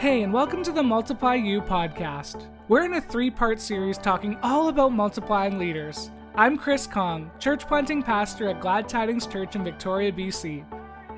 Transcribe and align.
Hey, 0.00 0.22
and 0.22 0.32
welcome 0.32 0.62
to 0.62 0.72
the 0.72 0.82
Multiply 0.82 1.34
You 1.34 1.60
podcast. 1.60 2.46
We're 2.68 2.86
in 2.86 2.94
a 2.94 3.02
three 3.02 3.30
part 3.30 3.60
series 3.60 3.98
talking 3.98 4.38
all 4.42 4.70
about 4.70 4.92
multiplying 4.92 5.58
leaders. 5.58 6.10
I'm 6.34 6.56
Chris 6.56 6.86
Kong, 6.86 7.30
church 7.38 7.68
planting 7.68 8.02
pastor 8.02 8.48
at 8.48 8.62
Glad 8.62 8.88
Tidings 8.88 9.26
Church 9.26 9.56
in 9.56 9.62
Victoria, 9.62 10.10
BC. 10.10 10.64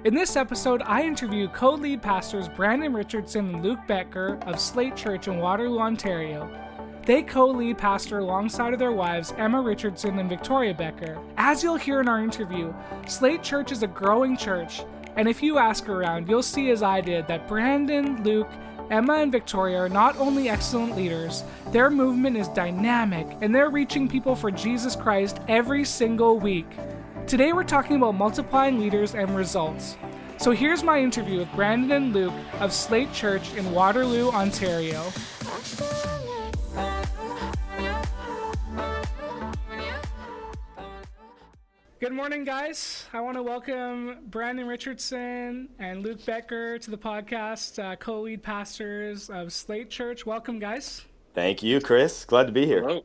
In 0.04 0.16
this 0.16 0.34
episode, 0.34 0.82
I 0.84 1.04
interview 1.04 1.46
co 1.46 1.74
lead 1.74 2.02
pastors 2.02 2.48
Brandon 2.48 2.92
Richardson 2.92 3.54
and 3.54 3.62
Luke 3.62 3.78
Boettger 3.86 4.44
of 4.48 4.58
Slate 4.58 4.96
Church 4.96 5.28
in 5.28 5.38
Waterloo, 5.38 5.78
Ontario. 5.78 6.50
They 7.06 7.22
co 7.22 7.46
lead 7.46 7.78
pastor 7.78 8.18
alongside 8.18 8.72
of 8.72 8.80
their 8.80 8.90
wives, 8.90 9.32
Emma 9.38 9.60
Richardson 9.60 10.18
and 10.18 10.28
Victoria 10.28 10.74
Boettger. 10.74 11.22
As 11.36 11.62
you'll 11.62 11.76
hear 11.76 12.00
in 12.00 12.08
our 12.08 12.20
interview, 12.20 12.74
Slate 13.06 13.44
Church 13.44 13.70
is 13.70 13.84
a 13.84 13.86
growing 13.86 14.36
church, 14.36 14.82
and 15.14 15.28
if 15.28 15.40
you 15.40 15.58
ask 15.58 15.88
around, 15.88 16.28
you'll 16.28 16.42
see 16.42 16.70
as 16.70 16.82
I 16.82 17.00
did 17.00 17.28
that 17.28 17.46
Brandon, 17.46 18.24
Luke, 18.24 18.50
Emma 18.90 19.14
and 19.14 19.32
Victoria 19.32 19.78
are 19.78 19.88
not 19.88 20.16
only 20.18 20.48
excellent 20.48 20.96
leaders, 20.96 21.44
their 21.70 21.90
movement 21.90 22.36
is 22.36 22.48
dynamic 22.48 23.26
and 23.40 23.54
they're 23.54 23.70
reaching 23.70 24.08
people 24.08 24.34
for 24.34 24.50
Jesus 24.50 24.96
Christ 24.96 25.40
every 25.48 25.84
single 25.84 26.38
week. 26.38 26.66
Today 27.26 27.52
we're 27.52 27.64
talking 27.64 27.96
about 27.96 28.14
multiplying 28.14 28.80
leaders 28.80 29.14
and 29.14 29.34
results. 29.34 29.96
So 30.38 30.50
here's 30.50 30.82
my 30.82 31.00
interview 31.00 31.38
with 31.38 31.52
Brandon 31.52 31.92
and 31.92 32.12
Luke 32.12 32.34
of 32.60 32.72
Slate 32.72 33.12
Church 33.12 33.54
in 33.54 33.70
Waterloo, 33.72 34.30
Ontario. 34.30 35.12
Good 42.02 42.12
morning, 42.12 42.42
guys. 42.42 43.06
I 43.12 43.20
want 43.20 43.36
to 43.36 43.44
welcome 43.44 44.18
Brandon 44.26 44.66
Richardson 44.66 45.68
and 45.78 46.02
Luke 46.02 46.18
Boettger 46.18 46.80
to 46.80 46.90
the 46.90 46.98
podcast, 46.98 47.80
uh, 47.80 47.94
co 47.94 48.22
lead 48.22 48.42
pastors 48.42 49.30
of 49.30 49.52
Slate 49.52 49.88
Church. 49.88 50.26
Welcome, 50.26 50.58
guys. 50.58 51.02
Thank 51.32 51.62
you, 51.62 51.80
Chris. 51.80 52.24
Glad 52.24 52.48
to 52.48 52.52
be 52.52 52.66
here. 52.66 52.82
Hello. 52.82 53.04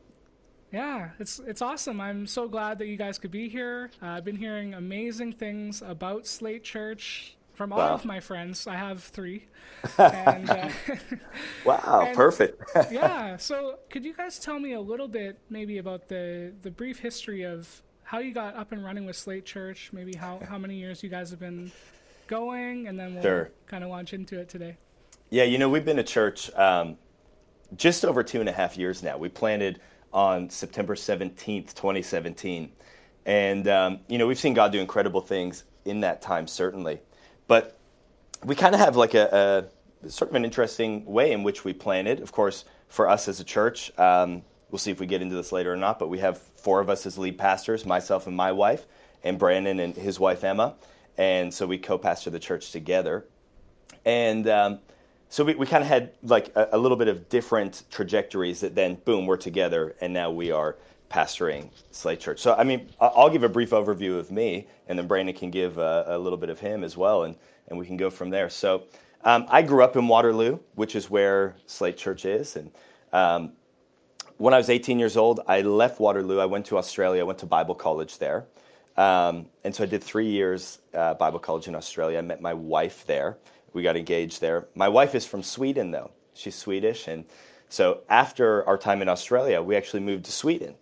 Yeah, 0.72 1.10
it's 1.20 1.38
it's 1.38 1.62
awesome. 1.62 2.00
I'm 2.00 2.26
so 2.26 2.48
glad 2.48 2.80
that 2.80 2.88
you 2.88 2.96
guys 2.96 3.20
could 3.20 3.30
be 3.30 3.48
here. 3.48 3.92
Uh, 4.02 4.06
I've 4.06 4.24
been 4.24 4.34
hearing 4.34 4.74
amazing 4.74 5.34
things 5.34 5.80
about 5.80 6.26
Slate 6.26 6.64
Church 6.64 7.36
from 7.54 7.72
all 7.72 7.78
wow. 7.78 7.94
of 7.94 8.04
my 8.04 8.18
friends. 8.18 8.66
I 8.66 8.74
have 8.74 9.04
three. 9.04 9.46
And, 9.98 10.50
uh, 10.50 10.70
wow, 11.64 12.02
and, 12.04 12.16
perfect. 12.16 12.68
yeah. 12.90 13.36
So, 13.36 13.78
could 13.90 14.04
you 14.04 14.12
guys 14.12 14.40
tell 14.40 14.58
me 14.58 14.72
a 14.72 14.80
little 14.80 15.06
bit, 15.06 15.38
maybe, 15.50 15.78
about 15.78 16.08
the 16.08 16.52
the 16.62 16.72
brief 16.72 16.98
history 16.98 17.44
of 17.44 17.84
how 18.08 18.20
you 18.20 18.32
got 18.32 18.56
up 18.56 18.72
and 18.72 18.82
running 18.82 19.04
with 19.04 19.16
Slate 19.16 19.44
Church, 19.44 19.90
maybe 19.92 20.16
how, 20.16 20.40
how 20.48 20.56
many 20.56 20.76
years 20.76 21.02
you 21.02 21.10
guys 21.10 21.28
have 21.28 21.40
been 21.40 21.70
going, 22.26 22.88
and 22.88 22.98
then 22.98 23.12
we'll 23.12 23.22
sure. 23.22 23.50
kind 23.66 23.84
of 23.84 23.90
launch 23.90 24.14
into 24.14 24.40
it 24.40 24.48
today. 24.48 24.78
Yeah, 25.28 25.44
you 25.44 25.58
know, 25.58 25.68
we've 25.68 25.84
been 25.84 25.98
a 25.98 26.04
church 26.04 26.50
um, 26.54 26.96
just 27.76 28.06
over 28.06 28.22
two 28.22 28.40
and 28.40 28.48
a 28.48 28.52
half 28.52 28.78
years 28.78 29.02
now. 29.02 29.18
We 29.18 29.28
planted 29.28 29.80
on 30.10 30.48
September 30.48 30.94
17th, 30.94 31.74
2017. 31.74 32.72
And, 33.26 33.68
um, 33.68 34.00
you 34.08 34.16
know, 34.16 34.26
we've 34.26 34.38
seen 34.38 34.54
God 34.54 34.72
do 34.72 34.80
incredible 34.80 35.20
things 35.20 35.64
in 35.84 36.00
that 36.00 36.22
time, 36.22 36.46
certainly. 36.46 37.00
But 37.46 37.78
we 38.42 38.54
kind 38.54 38.74
of 38.74 38.80
have 38.80 38.96
like 38.96 39.12
a, 39.12 39.68
a, 40.02 40.08
sort 40.08 40.30
of 40.30 40.34
an 40.34 40.46
interesting 40.46 41.04
way 41.04 41.32
in 41.32 41.42
which 41.42 41.62
we 41.62 41.74
planted. 41.74 42.20
Of 42.20 42.32
course, 42.32 42.64
for 42.88 43.06
us 43.06 43.28
as 43.28 43.38
a 43.38 43.44
church, 43.44 43.92
um, 43.98 44.44
We'll 44.70 44.78
see 44.78 44.90
if 44.90 45.00
we 45.00 45.06
get 45.06 45.22
into 45.22 45.34
this 45.34 45.52
later 45.52 45.72
or 45.72 45.76
not, 45.76 45.98
but 45.98 46.08
we 46.08 46.18
have 46.18 46.38
four 46.38 46.80
of 46.80 46.90
us 46.90 47.06
as 47.06 47.16
lead 47.16 47.38
pastors 47.38 47.86
myself 47.86 48.26
and 48.26 48.36
my 48.36 48.52
wife, 48.52 48.86
and 49.24 49.38
Brandon 49.38 49.80
and 49.80 49.94
his 49.94 50.20
wife 50.20 50.44
Emma. 50.44 50.74
And 51.16 51.52
so 51.52 51.66
we 51.66 51.78
co 51.78 51.98
pastor 51.98 52.30
the 52.30 52.38
church 52.38 52.70
together. 52.70 53.24
And 54.04 54.48
um, 54.48 54.78
so 55.28 55.44
we, 55.44 55.54
we 55.54 55.66
kind 55.66 55.82
of 55.82 55.88
had 55.88 56.12
like 56.22 56.54
a, 56.54 56.68
a, 56.72 56.78
little 56.78 56.96
bit 56.96 57.08
of 57.08 57.28
different 57.28 57.84
trajectories 57.90 58.60
that 58.60 58.74
then, 58.74 58.96
boom, 59.04 59.26
we're 59.26 59.36
together, 59.36 59.94
and 60.00 60.12
now 60.12 60.30
we 60.30 60.50
are 60.50 60.76
pastoring 61.10 61.70
Slate 61.90 62.20
Church. 62.20 62.38
So, 62.40 62.54
I 62.54 62.64
mean, 62.64 62.88
I'll 63.00 63.30
give 63.30 63.42
a 63.42 63.48
brief 63.48 63.70
overview 63.70 64.18
of 64.18 64.30
me, 64.30 64.66
and 64.86 64.98
then 64.98 65.06
Brandon 65.06 65.34
can 65.34 65.50
give 65.50 65.78
a, 65.78 66.04
a 66.08 66.18
little 66.18 66.38
bit 66.38 66.50
of 66.50 66.60
him 66.60 66.84
as 66.84 66.96
well, 66.96 67.24
and, 67.24 67.34
and 67.68 67.78
we 67.78 67.86
can 67.86 67.96
go 67.96 68.10
from 68.10 68.30
there. 68.30 68.48
So, 68.48 68.84
um, 69.24 69.46
I 69.48 69.62
grew 69.62 69.82
up 69.82 69.96
in 69.96 70.06
Waterloo, 70.06 70.60
which 70.74 70.94
is 70.94 71.10
where 71.10 71.56
Slate 71.66 71.96
Church 71.96 72.24
is, 72.24 72.56
and 72.56 72.70
um, 73.12 73.52
when 74.38 74.54
I 74.54 74.56
was 74.56 74.70
18 74.70 74.98
years 74.98 75.16
old, 75.16 75.40
I 75.46 75.60
left 75.62 76.00
Waterloo. 76.00 76.38
I 76.38 76.46
went 76.46 76.66
to 76.66 76.78
Australia. 76.78 77.20
I 77.20 77.24
went 77.24 77.40
to 77.40 77.46
Bible 77.46 77.74
college 77.74 78.18
there. 78.18 78.46
Um, 78.96 79.46
and 79.64 79.74
so 79.74 79.82
I 79.82 79.86
did 79.86 80.02
three 80.02 80.28
years 80.28 80.78
uh, 80.94 81.14
Bible 81.14 81.40
college 81.40 81.68
in 81.68 81.74
Australia. 81.74 82.18
I 82.18 82.22
met 82.22 82.40
my 82.40 82.54
wife 82.54 83.04
there. 83.06 83.36
We 83.72 83.82
got 83.82 83.96
engaged 83.96 84.40
there. 84.40 84.66
My 84.74 84.88
wife 84.88 85.14
is 85.14 85.26
from 85.26 85.42
Sweden, 85.42 85.90
though. 85.90 86.10
She's 86.34 86.54
Swedish. 86.54 87.08
And 87.08 87.24
so 87.68 88.00
after 88.08 88.66
our 88.66 88.78
time 88.78 89.02
in 89.02 89.08
Australia, 89.08 89.60
we 89.60 89.76
actually 89.76 90.00
moved 90.00 90.24
to 90.26 90.32
Sweden. 90.32 90.74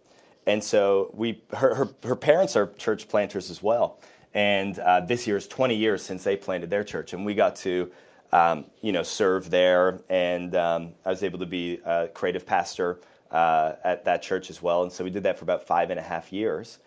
And 0.46 0.62
so 0.62 1.10
we, 1.14 1.42
her, 1.54 1.74
her, 1.74 1.88
her 2.04 2.16
parents 2.16 2.56
are 2.56 2.68
church 2.76 3.08
planters 3.08 3.50
as 3.50 3.62
well. 3.62 3.98
And 4.34 4.78
uh, 4.78 5.00
this 5.00 5.26
year 5.26 5.36
is 5.36 5.48
20 5.48 5.74
years 5.74 6.02
since 6.02 6.24
they 6.24 6.36
planted 6.36 6.68
their 6.68 6.84
church. 6.84 7.14
And 7.14 7.24
we 7.24 7.34
got 7.34 7.56
to, 7.56 7.90
um, 8.32 8.66
you 8.82 8.92
know, 8.92 9.02
serve 9.02 9.50
there. 9.50 10.00
And 10.10 10.54
um, 10.54 10.92
I 11.06 11.10
was 11.10 11.22
able 11.22 11.38
to 11.38 11.46
be 11.46 11.80
a 11.84 12.08
creative 12.08 12.44
pastor 12.44 12.98
uh, 13.30 13.74
at 13.84 14.04
that 14.04 14.22
church 14.22 14.50
as 14.50 14.62
well. 14.62 14.82
And 14.82 14.92
so 14.92 15.04
we 15.04 15.10
did 15.10 15.22
that 15.24 15.38
for 15.38 15.44
about 15.44 15.66
five 15.66 15.90
and 15.90 15.98
a 15.98 16.02
half 16.02 16.32
years. 16.32 16.78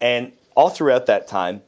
And 0.00 0.32
all 0.54 0.70
throughout 0.70 1.06
that 1.06 1.26
time, 1.28 1.62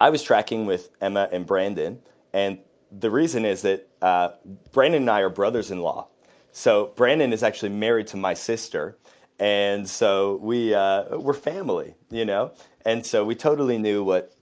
I 0.00 0.10
was 0.10 0.22
tracking 0.22 0.66
with 0.66 0.90
Emma 1.00 1.28
and 1.32 1.46
Brandon. 1.46 2.00
And 2.32 2.58
the 2.90 3.10
reason 3.10 3.44
is 3.44 3.62
that 3.62 3.88
uh, 4.02 4.30
Brandon 4.72 5.02
and 5.02 5.10
I 5.10 5.20
are 5.20 5.30
brothers 5.30 5.70
in 5.70 5.80
law. 5.80 6.08
So 6.52 6.92
Brandon 6.96 7.32
is 7.32 7.42
actually 7.42 7.70
married 7.70 8.06
to 8.08 8.16
my 8.16 8.34
sister. 8.34 8.96
And 9.38 9.88
so 9.88 10.36
we, 10.36 10.74
uh, 10.74 11.18
we're 11.18 11.34
family, 11.34 11.94
you 12.10 12.24
know? 12.24 12.52
And 12.84 13.04
so 13.04 13.24
we 13.24 13.34
totally 13.34 13.78
knew 13.78 14.04
what 14.04 14.32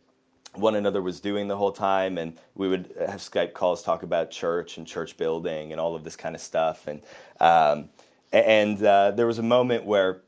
one 0.54 0.74
another 0.74 1.00
was 1.00 1.20
doing 1.20 1.48
the 1.48 1.56
whole 1.56 1.72
time. 1.72 2.18
And 2.18 2.36
we 2.54 2.68
would 2.68 2.92
have 2.98 3.20
Skype 3.20 3.54
calls, 3.54 3.82
talk 3.82 4.02
about 4.02 4.30
church 4.30 4.76
and 4.76 4.86
church 4.86 5.16
building 5.16 5.72
and 5.72 5.80
all 5.80 5.94
of 5.94 6.04
this 6.04 6.16
kind 6.16 6.34
of 6.34 6.42
stuff. 6.42 6.86
And, 6.86 7.02
um, 7.41 7.88
and 8.32 8.82
uh, 8.82 9.10
there 9.12 9.26
was 9.26 9.38
a 9.38 9.43
moment 9.43 9.84
where, 9.84 10.22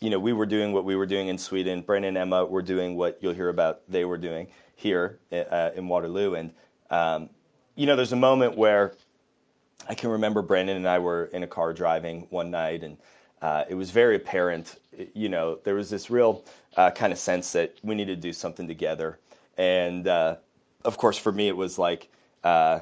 you 0.00 0.10
know, 0.10 0.18
we 0.18 0.32
were 0.32 0.46
doing 0.46 0.72
what 0.72 0.84
we 0.84 0.96
were 0.96 1.06
doing 1.06 1.28
in 1.28 1.38
Sweden. 1.38 1.82
Brandon 1.82 2.08
and 2.10 2.18
Emma 2.18 2.44
were 2.44 2.62
doing 2.62 2.96
what 2.96 3.18
you'll 3.20 3.34
hear 3.34 3.48
about 3.48 3.80
they 3.88 4.04
were 4.04 4.18
doing 4.18 4.48
here 4.76 5.18
uh, 5.32 5.70
in 5.74 5.88
Waterloo. 5.88 6.34
And, 6.34 6.52
um, 6.90 7.30
you 7.74 7.86
know, 7.86 7.96
there's 7.96 8.12
a 8.12 8.16
moment 8.16 8.56
where 8.56 8.94
I 9.88 9.94
can 9.94 10.10
remember 10.10 10.42
Brandon 10.42 10.76
and 10.76 10.88
I 10.88 10.98
were 10.98 11.26
in 11.26 11.42
a 11.42 11.46
car 11.46 11.72
driving 11.72 12.26
one 12.30 12.50
night, 12.50 12.82
and 12.82 12.96
uh, 13.42 13.64
it 13.68 13.74
was 13.74 13.90
very 13.90 14.16
apparent, 14.16 14.76
you 15.12 15.28
know, 15.28 15.58
there 15.64 15.74
was 15.74 15.90
this 15.90 16.08
real 16.08 16.44
uh, 16.76 16.90
kind 16.90 17.12
of 17.12 17.18
sense 17.18 17.52
that 17.52 17.76
we 17.82 17.94
needed 17.94 18.22
to 18.22 18.28
do 18.28 18.32
something 18.32 18.66
together. 18.66 19.18
And 19.58 20.08
uh, 20.08 20.36
of 20.84 20.96
course, 20.96 21.18
for 21.18 21.32
me, 21.32 21.48
it 21.48 21.56
was 21.56 21.78
like, 21.78 22.10
uh, 22.42 22.80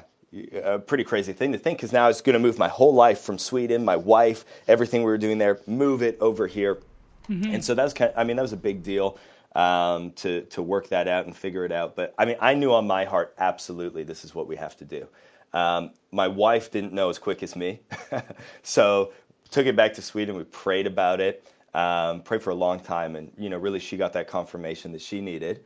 a 0.63 0.79
pretty 0.79 1.03
crazy 1.03 1.33
thing 1.33 1.51
to 1.51 1.57
think 1.57 1.77
because 1.77 1.93
now 1.93 2.05
I 2.05 2.07
was 2.07 2.21
going 2.21 2.33
to 2.33 2.39
move 2.39 2.57
my 2.57 2.67
whole 2.67 2.93
life 2.93 3.21
from 3.21 3.37
Sweden, 3.37 3.85
my 3.85 3.95
wife, 3.95 4.45
everything 4.67 5.01
we 5.01 5.05
were 5.05 5.17
doing 5.17 5.37
there, 5.37 5.59
move 5.67 6.01
it 6.01 6.17
over 6.19 6.47
here. 6.47 6.81
Mm-hmm. 7.29 7.55
And 7.55 7.65
so 7.65 7.75
that 7.75 7.83
was 7.83 7.93
kind 7.93 8.11
of, 8.11 8.17
I 8.17 8.23
mean, 8.23 8.35
that 8.35 8.41
was 8.41 8.53
a 8.53 8.57
big 8.57 8.83
deal 8.83 9.17
um, 9.55 10.11
to, 10.13 10.41
to 10.45 10.61
work 10.61 10.89
that 10.89 11.07
out 11.07 11.25
and 11.25 11.35
figure 11.35 11.65
it 11.65 11.71
out. 11.71 11.95
But 11.95 12.13
I 12.17 12.25
mean, 12.25 12.37
I 12.41 12.53
knew 12.53 12.73
on 12.73 12.87
my 12.87 13.05
heart, 13.05 13.33
absolutely, 13.37 14.03
this 14.03 14.25
is 14.25 14.33
what 14.33 14.47
we 14.47 14.55
have 14.55 14.75
to 14.77 14.85
do. 14.85 15.07
Um, 15.53 15.91
my 16.11 16.27
wife 16.27 16.71
didn't 16.71 16.93
know 16.93 17.09
as 17.09 17.19
quick 17.19 17.43
as 17.43 17.55
me. 17.55 17.81
so 18.63 19.13
took 19.51 19.67
it 19.67 19.75
back 19.75 19.93
to 19.93 20.01
Sweden. 20.01 20.35
We 20.35 20.45
prayed 20.45 20.87
about 20.87 21.21
it, 21.21 21.45
um, 21.75 22.21
prayed 22.21 22.41
for 22.41 22.49
a 22.49 22.55
long 22.55 22.79
time. 22.79 23.15
And, 23.15 23.31
you 23.37 23.49
know, 23.49 23.57
really 23.57 23.79
she 23.79 23.97
got 23.97 24.13
that 24.13 24.27
confirmation 24.27 24.91
that 24.93 25.01
she 25.01 25.21
needed. 25.21 25.63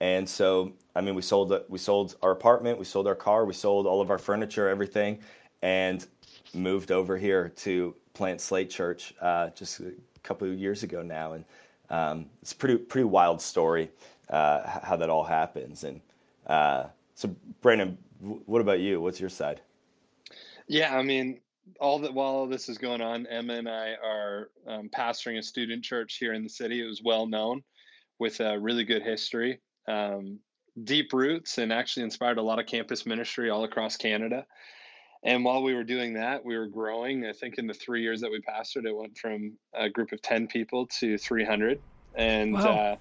And 0.00 0.28
so, 0.28 0.72
I 0.94 1.00
mean, 1.00 1.14
we 1.14 1.22
sold 1.22 1.54
we 1.68 1.78
sold 1.78 2.16
our 2.22 2.30
apartment, 2.30 2.78
we 2.78 2.84
sold 2.84 3.06
our 3.06 3.14
car, 3.14 3.44
we 3.44 3.54
sold 3.54 3.86
all 3.86 4.00
of 4.00 4.10
our 4.10 4.18
furniture, 4.18 4.68
everything, 4.68 5.20
and 5.62 6.06
moved 6.54 6.90
over 6.90 7.16
here 7.16 7.50
to 7.56 7.94
Plant 8.14 8.40
Slate 8.40 8.70
Church 8.70 9.14
uh, 9.20 9.50
just 9.50 9.80
a 9.80 9.92
couple 10.22 10.48
of 10.50 10.58
years 10.58 10.82
ago 10.82 11.02
now. 11.02 11.32
And 11.32 11.44
um, 11.88 12.26
it's 12.42 12.52
a 12.52 12.56
pretty 12.56 12.76
pretty 12.76 13.04
wild 13.04 13.40
story 13.40 13.90
uh, 14.28 14.80
how 14.82 14.96
that 14.96 15.08
all 15.08 15.24
happens. 15.24 15.84
And 15.84 16.00
uh, 16.46 16.84
so, 17.14 17.34
Brandon, 17.62 17.96
what 18.20 18.60
about 18.60 18.80
you? 18.80 19.00
What's 19.00 19.20
your 19.20 19.30
side? 19.30 19.60
Yeah, 20.68 20.96
I 20.96 21.02
mean, 21.02 21.40
all 21.80 21.98
that 22.00 22.12
while 22.12 22.32
all 22.32 22.46
this 22.46 22.68
is 22.68 22.76
going 22.76 23.00
on, 23.00 23.26
Emma 23.26 23.54
and 23.54 23.68
I 23.68 23.94
are 24.04 24.50
um, 24.66 24.90
pastoring 24.90 25.38
a 25.38 25.42
student 25.42 25.82
church 25.82 26.18
here 26.18 26.34
in 26.34 26.42
the 26.42 26.48
city. 26.50 26.82
It 26.82 26.86
was 26.86 27.02
well 27.02 27.26
known 27.26 27.62
with 28.18 28.40
a 28.40 28.58
really 28.58 28.84
good 28.84 29.02
history 29.02 29.60
um, 29.88 30.40
deep 30.84 31.12
roots 31.12 31.58
and 31.58 31.72
actually 31.72 32.04
inspired 32.04 32.38
a 32.38 32.42
lot 32.42 32.58
of 32.58 32.66
campus 32.66 33.06
ministry 33.06 33.50
all 33.50 33.64
across 33.64 33.96
Canada. 33.96 34.46
And 35.24 35.44
while 35.44 35.62
we 35.62 35.74
were 35.74 35.84
doing 35.84 36.14
that, 36.14 36.44
we 36.44 36.56
were 36.56 36.68
growing. 36.68 37.26
I 37.26 37.32
think 37.32 37.58
in 37.58 37.66
the 37.66 37.74
three 37.74 38.02
years 38.02 38.20
that 38.20 38.30
we 38.30 38.40
pastored, 38.40 38.86
it 38.86 38.96
went 38.96 39.18
from 39.18 39.58
a 39.74 39.88
group 39.88 40.12
of 40.12 40.22
10 40.22 40.46
people 40.48 40.86
to 41.00 41.18
300. 41.18 41.82
And 42.16 42.54
wow. 42.54 42.60
uh, 42.60 42.96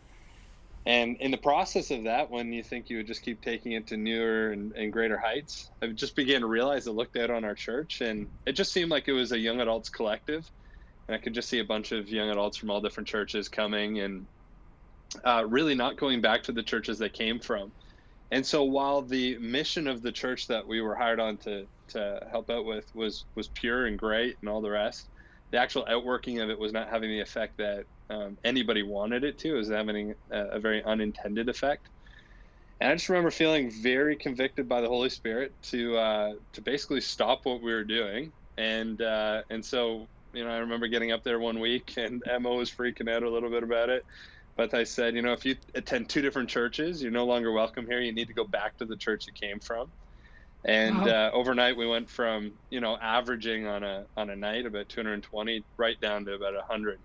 And 0.88 1.18
in 1.20 1.32
the 1.32 1.38
process 1.38 1.90
of 1.92 2.04
that, 2.04 2.30
when 2.30 2.54
you 2.54 2.64
think 2.64 2.90
you 2.90 2.98
would 2.98 3.08
just 3.08 3.24
keep 3.24 3.42
taking 3.42 3.72
it 3.74 3.88
to 3.88 3.98
newer 3.98 4.52
and, 4.52 4.72
and 4.74 4.94
greater 4.94 5.18
heights, 5.18 5.70
I 5.82 5.88
just 5.88 6.16
began 6.16 6.42
to 6.42 6.48
realize 6.48 6.88
I 6.88 6.92
looked 6.92 7.18
out 7.18 7.32
on 7.32 7.44
our 7.44 7.56
church 7.56 8.02
and 8.02 8.30
it 8.46 8.54
just 8.54 8.72
seemed 8.72 8.92
like 8.92 9.08
it 9.08 9.14
was 9.14 9.32
a 9.32 9.40
young 9.40 9.60
adults 9.62 9.90
collective. 9.90 10.50
And 11.08 11.16
I 11.16 11.20
could 11.20 11.34
just 11.34 11.50
see 11.50 11.60
a 11.60 11.66
bunch 11.66 11.92
of 11.92 12.08
young 12.10 12.30
adults 12.30 12.58
from 12.58 12.70
all 12.70 12.82
different 12.82 13.10
churches 13.10 13.50
coming 13.50 14.00
and 14.00 14.28
uh, 15.24 15.46
really 15.48 15.76
not 15.76 15.98
going 15.98 16.22
back 16.22 16.44
to 16.44 16.52
the 16.52 16.64
churches 16.64 17.00
they 17.00 17.10
came 17.10 17.40
from. 17.40 17.72
And 18.32 18.46
so 18.46 18.64
while 18.64 19.02
the 19.02 19.38
mission 19.38 19.88
of 19.88 20.02
the 20.02 20.12
church 20.12 20.48
that 20.48 20.66
we 20.68 20.82
were 20.82 20.96
hired 20.96 21.20
on 21.20 21.38
to, 21.38 21.66
to 21.90 22.28
help 22.32 22.50
out 22.50 22.66
with 22.66 22.94
was, 22.96 23.26
was 23.36 23.48
pure 23.50 23.86
and 23.86 23.98
great 23.98 24.38
and 24.42 24.50
all 24.50 24.62
the 24.62 24.72
rest, 24.72 25.08
the 25.52 25.58
actual 25.58 25.86
outworking 25.88 26.42
of 26.42 26.50
it 26.50 26.60
was 26.60 26.74
not 26.74 26.90
having 26.90 27.10
the 27.10 27.22
effect 27.22 27.58
that 27.58 27.86
um, 28.10 28.38
anybody 28.44 28.84
wanted 28.84 29.24
it 29.24 29.38
to. 29.40 29.56
It 29.56 29.58
was 29.58 29.70
having 29.70 30.16
a, 30.32 30.46
a, 30.48 30.60
very 30.60 30.84
unintended 30.84 31.50
effect. 31.50 31.88
And 32.82 32.92
I 32.92 32.96
just 32.96 33.10
remember 33.10 33.32
feeling 33.32 33.72
very 33.72 34.16
convicted 34.16 34.68
by 34.68 34.82
the 34.82 34.88
Holy 34.88 35.10
Spirit 35.10 35.54
to 35.70 35.98
uh, 35.98 36.34
to 36.54 36.62
basically 36.62 37.02
stop 37.02 37.46
what 37.46 37.62
we 37.62 37.72
were 37.72 37.84
doing. 37.84 38.32
And 38.58 39.02
uh, 39.02 39.44
and 39.50 39.64
so 39.64 40.08
you 40.34 40.44
know 40.44 40.52
I 40.52 40.58
remember 40.58 40.88
getting 40.88 41.12
up 41.12 41.24
there 41.24 41.40
one 41.40 41.60
week 41.60 41.94
and 41.98 42.22
Emma 42.30 42.50
was 42.50 42.70
freaking 42.70 43.10
out 43.10 43.24
a 43.24 43.30
little 43.30 43.50
bit 43.50 43.64
about 43.64 43.90
it. 43.90 44.06
But 44.56 44.74
I 44.74 44.86
said, 44.86 45.16
you 45.16 45.22
know, 45.22 45.34
if 45.34 45.46
you 45.46 45.56
attend 45.74 46.10
two 46.10 46.22
different 46.22 46.50
churches, 46.50 47.02
you're 47.02 47.12
no 47.12 47.26
longer 47.26 47.52
welcome 47.52 47.86
here. 47.86 48.00
You 48.00 48.14
need 48.14 48.28
to 48.28 48.34
go 48.34 48.46
back 48.46 48.78
to 48.78 48.86
the 48.86 48.96
church 48.96 49.26
you 49.28 49.34
came 49.34 49.60
from. 49.60 49.92
And 50.66 51.02
wow. 51.02 51.08
uh, 51.08 51.32
overnight, 51.34 51.78
we 51.78 51.88
went 51.88 52.10
from 52.10 52.54
you 52.70 52.80
know 52.80 52.98
averaging 53.00 53.68
on 53.68 53.84
a 53.84 54.06
on 54.16 54.30
a 54.30 54.36
night 54.36 54.66
about 54.66 54.90
220 54.90 55.66
right 55.78 56.00
down 56.00 56.26
to 56.26 56.34
about 56.34 56.54
100 56.54 57.00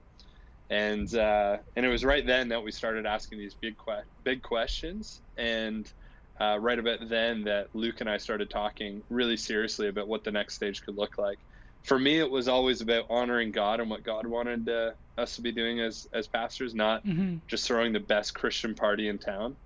and 0.70 1.12
uh, 1.17 1.58
and 1.76 1.85
it 1.85 1.88
was 1.88 2.05
right 2.05 2.26
then 2.26 2.49
that 2.49 2.62
we 2.62 2.70
started 2.70 3.05
asking 3.05 3.38
these 3.38 3.56
big 3.61 3.75
que- 3.76 4.05
big 4.25 4.41
questions 4.43 5.20
and 5.37 5.93
uh, 6.41 6.58
right 6.58 6.79
about 6.79 7.00
then 7.08 7.44
that 7.44 7.67
Luke 7.75 8.00
and 8.00 8.08
I 8.08 8.17
started 8.17 8.49
talking 8.49 9.03
really 9.11 9.37
seriously 9.37 9.88
about 9.88 10.08
what 10.08 10.25
the 10.25 10.31
next 10.31 10.55
stage 10.55 10.81
could 10.81 10.96
look 10.96 11.19
like. 11.19 11.38
For 11.82 11.99
me, 11.99 12.19
it 12.19 12.31
was 12.31 12.49
always 12.49 12.81
about 12.81 13.05
honoring 13.11 13.50
God 13.50 13.81
and 13.81 13.91
what 13.91 14.05
God 14.05 14.26
wanted 14.26 14.69
uh, 14.69 14.93
us 15.20 15.37
to 15.37 15.43
be 15.43 15.52
doing 15.52 15.81
as 15.81 16.08
as 16.12 16.26
pastors, 16.26 16.75
not 16.75 17.06
mm-hmm. 17.06 17.37
just 17.46 17.67
throwing 17.67 17.93
the 17.93 18.00
best 18.00 18.34
Christian 18.34 18.75
party 18.75 19.08
in 19.08 19.19
town. 19.19 19.56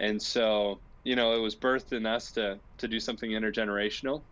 And 0.00 0.20
so, 0.20 0.78
you 1.04 1.16
know, 1.16 1.34
it 1.34 1.40
was 1.40 1.56
birthed 1.56 1.92
in 1.92 2.06
us 2.06 2.32
to 2.32 2.58
to 2.78 2.88
do 2.88 3.00
something 3.00 3.30
intergenerational. 3.30 4.22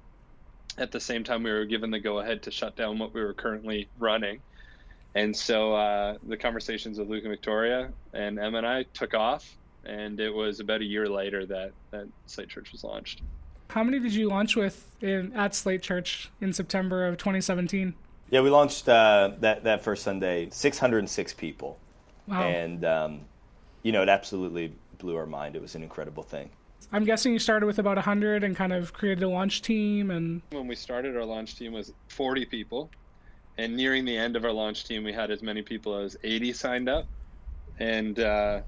At 0.78 0.92
the 0.92 1.00
same 1.00 1.24
time, 1.24 1.42
we 1.42 1.50
were 1.50 1.64
given 1.64 1.90
the 1.90 1.98
go 1.98 2.18
ahead 2.18 2.42
to 2.42 2.50
shut 2.50 2.76
down 2.76 2.98
what 2.98 3.14
we 3.14 3.22
were 3.22 3.32
currently 3.32 3.88
running 3.98 4.40
and 5.16 5.34
so 5.34 5.74
uh, 5.74 6.18
the 6.28 6.36
conversations 6.36 6.98
with 6.98 7.08
Luke 7.08 7.24
and 7.24 7.32
Victoria 7.32 7.90
and 8.12 8.38
Emma 8.38 8.58
and 8.58 8.66
I 8.66 8.82
took 8.92 9.14
off, 9.14 9.56
and 9.86 10.20
it 10.20 10.28
was 10.28 10.60
about 10.60 10.82
a 10.82 10.84
year 10.84 11.08
later 11.08 11.46
that, 11.46 11.72
that 11.90 12.06
Slate 12.26 12.50
Church 12.50 12.70
was 12.70 12.84
launched. 12.84 13.22
How 13.70 13.82
many 13.82 13.98
did 13.98 14.12
you 14.12 14.28
launch 14.28 14.56
with 14.56 14.90
in, 15.00 15.32
at 15.32 15.54
Slate 15.54 15.80
Church 15.80 16.30
in 16.42 16.52
September 16.52 17.06
of 17.06 17.16
2017? 17.16 17.94
Yeah, 18.30 18.40
we 18.40 18.50
launched 18.50 18.88
uh, 18.88 19.32
that 19.40 19.64
that 19.64 19.84
first 19.84 20.02
Sunday, 20.02 20.48
606 20.50 21.34
people, 21.34 21.78
wow. 22.26 22.42
and 22.42 22.84
um, 22.84 23.20
you 23.82 23.92
know 23.92 24.02
it 24.02 24.08
absolutely 24.08 24.72
blew 24.98 25.16
our 25.16 25.26
mind. 25.26 25.56
It 25.56 25.62
was 25.62 25.74
an 25.74 25.82
incredible 25.82 26.22
thing. 26.22 26.50
I'm 26.92 27.04
guessing 27.04 27.32
you 27.32 27.38
started 27.38 27.66
with 27.66 27.80
about 27.80 27.96
100 27.96 28.44
and 28.44 28.54
kind 28.54 28.72
of 28.72 28.92
created 28.92 29.24
a 29.24 29.28
launch 29.28 29.62
team 29.62 30.12
and 30.12 30.40
when 30.50 30.68
we 30.68 30.76
started 30.76 31.16
our 31.16 31.24
launch 31.24 31.56
team 31.56 31.72
was 31.72 31.92
40 32.08 32.44
people 32.44 32.90
and 33.58 33.74
nearing 33.74 34.04
the 34.04 34.16
end 34.16 34.36
of 34.36 34.44
our 34.44 34.52
launch 34.52 34.84
team, 34.84 35.04
we 35.04 35.12
had 35.12 35.30
as 35.30 35.42
many 35.42 35.62
people 35.62 35.96
as 35.96 36.16
80 36.22 36.52
signed 36.52 36.88
up, 36.88 37.06
and 37.78 38.18
uh, 38.18 38.60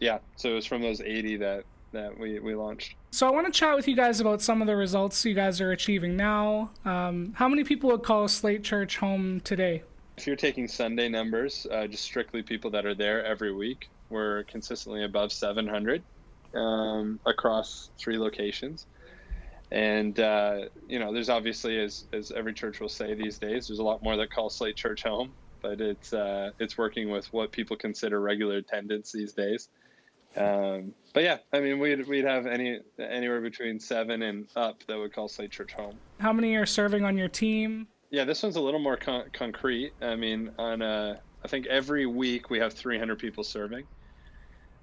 yeah, 0.00 0.18
so 0.36 0.50
it 0.50 0.54
was 0.54 0.66
from 0.66 0.82
those 0.82 1.00
80 1.00 1.36
that 1.38 1.64
that 1.92 2.18
we 2.18 2.38
we 2.38 2.54
launched. 2.54 2.94
So 3.10 3.26
I 3.26 3.30
want 3.30 3.46
to 3.46 3.52
chat 3.52 3.74
with 3.76 3.88
you 3.88 3.96
guys 3.96 4.20
about 4.20 4.42
some 4.42 4.60
of 4.60 4.66
the 4.66 4.76
results 4.76 5.24
you 5.24 5.34
guys 5.34 5.60
are 5.60 5.72
achieving 5.72 6.16
now. 6.16 6.70
Um, 6.84 7.32
how 7.34 7.48
many 7.48 7.64
people 7.64 7.90
would 7.90 8.02
call 8.02 8.28
Slate 8.28 8.62
Church 8.62 8.98
home 8.98 9.40
today? 9.40 9.82
If 10.16 10.26
you're 10.26 10.36
taking 10.36 10.66
Sunday 10.66 11.08
numbers, 11.08 11.66
uh, 11.70 11.86
just 11.86 12.04
strictly 12.04 12.42
people 12.42 12.70
that 12.72 12.84
are 12.84 12.94
there 12.94 13.24
every 13.24 13.52
week, 13.52 13.88
we're 14.10 14.42
consistently 14.44 15.04
above 15.04 15.32
700 15.32 16.02
um, 16.54 17.20
across 17.24 17.90
three 17.98 18.18
locations 18.18 18.86
and 19.70 20.18
uh, 20.20 20.60
you 20.88 20.98
know 20.98 21.12
there's 21.12 21.28
obviously 21.28 21.78
as 21.78 22.06
as 22.12 22.32
every 22.32 22.54
church 22.54 22.80
will 22.80 22.88
say 22.88 23.14
these 23.14 23.38
days 23.38 23.68
there's 23.68 23.80
a 23.80 23.82
lot 23.82 24.02
more 24.02 24.16
that 24.16 24.30
call 24.30 24.48
slate 24.48 24.76
church 24.76 25.02
home 25.02 25.30
but 25.60 25.80
it's 25.80 26.12
uh, 26.12 26.50
it's 26.58 26.78
working 26.78 27.10
with 27.10 27.30
what 27.32 27.52
people 27.52 27.76
consider 27.76 28.20
regular 28.20 28.56
attendance 28.56 29.12
these 29.12 29.32
days 29.32 29.68
um, 30.36 30.94
but 31.14 31.22
yeah 31.22 31.38
i 31.52 31.60
mean 31.60 31.78
we'd, 31.78 32.06
we'd 32.06 32.24
have 32.24 32.46
any 32.46 32.80
anywhere 32.98 33.40
between 33.40 33.80
seven 33.80 34.22
and 34.22 34.46
up 34.56 34.82
that 34.86 34.98
would 34.98 35.12
call 35.12 35.28
slate 35.28 35.50
church 35.50 35.72
home 35.72 35.94
how 36.20 36.32
many 36.32 36.54
are 36.56 36.66
serving 36.66 37.04
on 37.04 37.16
your 37.16 37.28
team 37.28 37.86
yeah 38.10 38.24
this 38.24 38.42
one's 38.42 38.56
a 38.56 38.60
little 38.60 38.80
more 38.80 38.96
con- 38.96 39.28
concrete 39.32 39.92
i 40.02 40.14
mean 40.14 40.50
on 40.58 40.82
a, 40.82 41.20
I 41.44 41.48
think 41.48 41.66
every 41.66 42.06
week 42.06 42.50
we 42.50 42.58
have 42.58 42.72
300 42.72 43.18
people 43.18 43.42
serving 43.44 43.84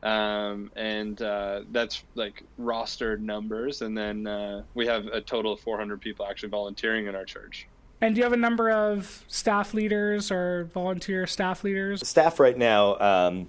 um, 0.05 0.71
and 0.75 1.19
uh, 1.23 1.61
that's 1.71 2.03
like 2.13 2.43
rostered 2.59 3.21
numbers. 3.21 3.81
And 3.81 3.97
then 3.97 4.27
uh, 4.27 4.63
we 4.75 4.85
have 4.85 5.07
a 5.07 5.19
total 5.19 5.53
of 5.53 5.59
400 5.61 5.99
people 5.99 6.27
actually 6.27 6.49
volunteering 6.49 7.07
in 7.07 7.15
our 7.15 7.25
church. 7.25 7.67
And 8.01 8.13
do 8.13 8.19
you 8.19 8.23
have 8.23 8.33
a 8.33 8.37
number 8.37 8.69
of 8.69 9.25
staff 9.27 9.73
leaders 9.73 10.31
or 10.31 10.69
volunteer 10.73 11.25
staff 11.25 11.63
leaders? 11.63 12.07
Staff 12.07 12.39
right 12.39 12.57
now. 12.57 12.99
Um, 12.99 13.47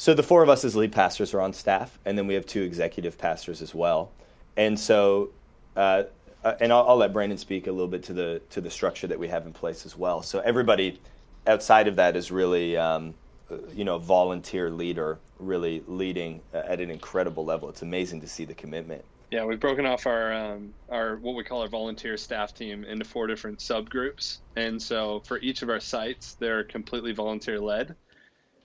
so 0.00 0.14
the 0.14 0.22
four 0.22 0.42
of 0.42 0.48
us 0.48 0.64
as 0.64 0.74
lead 0.74 0.92
pastors 0.92 1.34
are 1.34 1.42
on 1.42 1.52
staff, 1.52 1.98
and 2.06 2.16
then 2.16 2.26
we 2.26 2.32
have 2.32 2.46
two 2.46 2.62
executive 2.62 3.18
pastors 3.18 3.60
as 3.60 3.74
well. 3.74 4.10
And 4.56 4.80
so, 4.80 5.28
uh, 5.76 6.04
uh 6.42 6.54
and 6.58 6.72
I'll, 6.72 6.88
I'll 6.88 6.96
let 6.96 7.12
Brandon 7.12 7.36
speak 7.36 7.66
a 7.66 7.70
little 7.70 7.86
bit 7.86 8.02
to 8.04 8.14
the 8.14 8.40
to 8.48 8.62
the 8.62 8.70
structure 8.70 9.06
that 9.08 9.18
we 9.18 9.28
have 9.28 9.44
in 9.44 9.52
place 9.52 9.84
as 9.84 9.98
well. 9.98 10.22
So 10.22 10.38
everybody 10.38 10.98
outside 11.46 11.86
of 11.86 11.96
that 11.96 12.16
is 12.16 12.30
really. 12.30 12.78
Um, 12.78 13.12
uh, 13.50 13.56
you 13.74 13.84
know, 13.84 13.98
volunteer 13.98 14.70
leader 14.70 15.18
really 15.40 15.82
leading 15.88 16.40
at 16.54 16.80
an 16.80 16.88
incredible 16.88 17.44
level. 17.44 17.68
It's 17.68 17.82
amazing 17.82 18.20
to 18.20 18.28
see 18.28 18.44
the 18.44 18.54
commitment. 18.54 19.04
Yeah, 19.32 19.44
we've 19.44 19.58
broken 19.58 19.86
off 19.86 20.06
our 20.06 20.32
um, 20.32 20.72
our 20.88 21.16
what 21.16 21.34
we 21.34 21.44
call 21.44 21.62
our 21.62 21.68
volunteer 21.68 22.16
staff 22.16 22.54
team 22.54 22.84
into 22.84 23.04
four 23.04 23.26
different 23.26 23.58
subgroups, 23.58 24.38
and 24.56 24.80
so 24.80 25.20
for 25.26 25.38
each 25.38 25.62
of 25.62 25.68
our 25.68 25.80
sites, 25.80 26.34
they're 26.34 26.64
completely 26.64 27.12
volunteer 27.12 27.58
led. 27.58 27.96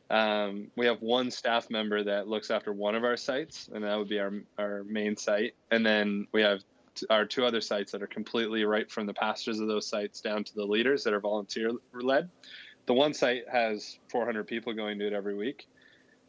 Um, 0.10 0.68
we 0.76 0.86
have 0.86 1.02
one 1.02 1.32
staff 1.32 1.70
member 1.70 2.04
that 2.04 2.28
looks 2.28 2.52
after 2.52 2.72
one 2.72 2.96
of 2.96 3.04
our 3.04 3.18
sites, 3.18 3.70
and 3.74 3.84
that 3.84 3.98
would 3.98 4.10
be 4.10 4.20
our 4.20 4.34
our 4.58 4.84
main 4.84 5.18
site, 5.18 5.54
and 5.72 5.86
then 5.86 6.28
we 6.32 6.42
have 6.42 6.62
t- 6.94 7.08
our 7.10 7.26
two 7.26 7.44
other 7.44 7.62
sites 7.62 7.92
that 7.92 8.04
are 8.04 8.08
completely 8.08 8.66
right 8.66 8.90
from 8.92 9.08
the 9.08 9.14
pastors 9.14 9.60
of 9.60 9.68
those 9.68 9.88
sites 9.88 10.22
down 10.22 10.44
to 10.44 10.54
the 10.56 10.66
leaders 10.66 11.04
that 11.04 11.14
are 11.14 11.20
volunteer 11.20 11.72
led 11.94 12.30
the 12.86 12.94
one 12.94 13.14
site 13.14 13.44
has 13.52 13.98
400 14.10 14.48
people 14.48 14.74
going 14.74 15.00
to 15.00 15.08
it 15.08 15.14
every 15.14 15.36
week, 15.36 15.68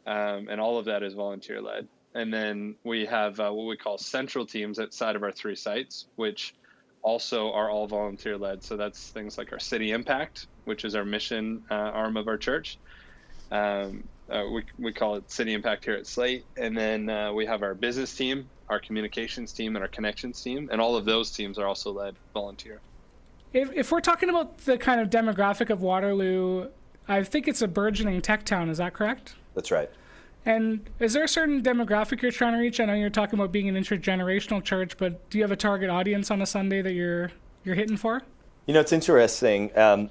um, 0.05 0.47
and 0.49 0.59
all 0.59 0.77
of 0.77 0.85
that 0.85 1.03
is 1.03 1.13
volunteer 1.13 1.61
led. 1.61 1.87
And 2.15 2.33
then 2.33 2.75
we 2.83 3.05
have 3.05 3.39
uh, 3.39 3.51
what 3.51 3.67
we 3.67 3.77
call 3.77 3.97
central 3.97 4.45
teams 4.45 4.79
outside 4.79 5.15
of 5.15 5.23
our 5.23 5.31
three 5.31 5.55
sites, 5.55 6.07
which 6.15 6.55
also 7.03 7.51
are 7.51 7.69
all 7.69 7.87
volunteer 7.87 8.37
led. 8.37 8.63
So 8.63 8.75
that's 8.75 9.09
things 9.09 9.37
like 9.37 9.53
our 9.53 9.59
City 9.59 9.91
Impact, 9.91 10.47
which 10.65 10.83
is 10.83 10.95
our 10.95 11.05
mission 11.05 11.63
uh, 11.69 11.75
arm 11.75 12.17
of 12.17 12.27
our 12.27 12.37
church. 12.37 12.79
Um, 13.51 14.03
uh, 14.29 14.45
we, 14.51 14.63
we 14.77 14.91
call 14.91 15.15
it 15.15 15.29
City 15.31 15.53
Impact 15.53 15.85
here 15.85 15.93
at 15.93 16.05
Slate. 16.05 16.45
And 16.57 16.77
then 16.77 17.09
uh, 17.09 17.31
we 17.31 17.45
have 17.45 17.63
our 17.63 17.73
business 17.73 18.13
team, 18.15 18.47
our 18.69 18.79
communications 18.79 19.53
team, 19.53 19.75
and 19.75 19.83
our 19.83 19.89
connections 19.89 20.41
team. 20.41 20.69
And 20.71 20.81
all 20.81 20.95
of 20.95 21.05
those 21.05 21.31
teams 21.31 21.57
are 21.57 21.65
also 21.65 21.91
led 21.91 22.15
volunteer. 22.33 22.79
If, 23.53 23.71
if 23.73 23.91
we're 23.91 24.01
talking 24.01 24.29
about 24.29 24.57
the 24.59 24.77
kind 24.77 24.99
of 24.99 25.09
demographic 25.09 25.69
of 25.69 25.81
Waterloo, 25.81 26.67
I 27.07 27.23
think 27.23 27.47
it's 27.47 27.61
a 27.61 27.67
burgeoning 27.67 28.21
tech 28.21 28.43
town. 28.43 28.69
Is 28.69 28.79
that 28.79 28.93
correct? 28.93 29.35
That's 29.55 29.71
right. 29.71 29.89
And 30.45 30.89
is 30.99 31.13
there 31.13 31.23
a 31.23 31.27
certain 31.27 31.61
demographic 31.61 32.21
you're 32.21 32.31
trying 32.31 32.53
to 32.53 32.59
reach? 32.59 32.79
I 32.79 32.85
know 32.85 32.93
you're 32.93 33.09
talking 33.09 33.37
about 33.37 33.51
being 33.51 33.67
an 33.67 33.75
intergenerational 33.75 34.63
church, 34.63 34.97
but 34.97 35.29
do 35.29 35.37
you 35.37 35.43
have 35.43 35.51
a 35.51 35.57
target 35.57 35.89
audience 35.89 36.31
on 36.31 36.41
a 36.41 36.45
Sunday 36.45 36.81
that 36.81 36.93
you're 36.93 37.31
you're 37.65 37.75
hitting 37.75 37.97
for? 37.97 38.21
You 38.65 38.73
know, 38.73 38.79
it's 38.79 38.93
interesting. 38.93 39.77
Um, 39.77 40.09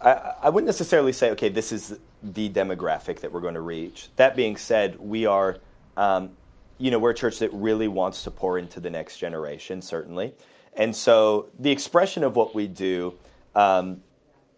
I, 0.00 0.34
I 0.44 0.48
wouldn't 0.48 0.66
necessarily 0.66 1.12
say, 1.12 1.30
okay, 1.30 1.48
this 1.48 1.72
is 1.72 1.98
the 2.22 2.48
demographic 2.48 3.20
that 3.20 3.32
we're 3.32 3.40
going 3.40 3.54
to 3.54 3.60
reach. 3.60 4.08
That 4.16 4.36
being 4.36 4.56
said, 4.56 4.98
we 4.98 5.26
are, 5.26 5.58
um, 5.96 6.30
you 6.78 6.90
know, 6.90 6.98
we're 6.98 7.10
a 7.10 7.14
church 7.14 7.38
that 7.40 7.50
really 7.52 7.88
wants 7.88 8.24
to 8.24 8.30
pour 8.30 8.58
into 8.58 8.80
the 8.80 8.90
next 8.90 9.18
generation, 9.18 9.82
certainly. 9.82 10.34
And 10.74 10.94
so 10.94 11.48
the 11.58 11.70
expression 11.70 12.24
of 12.24 12.36
what 12.36 12.54
we 12.54 12.66
do 12.66 13.14
um, 13.54 14.02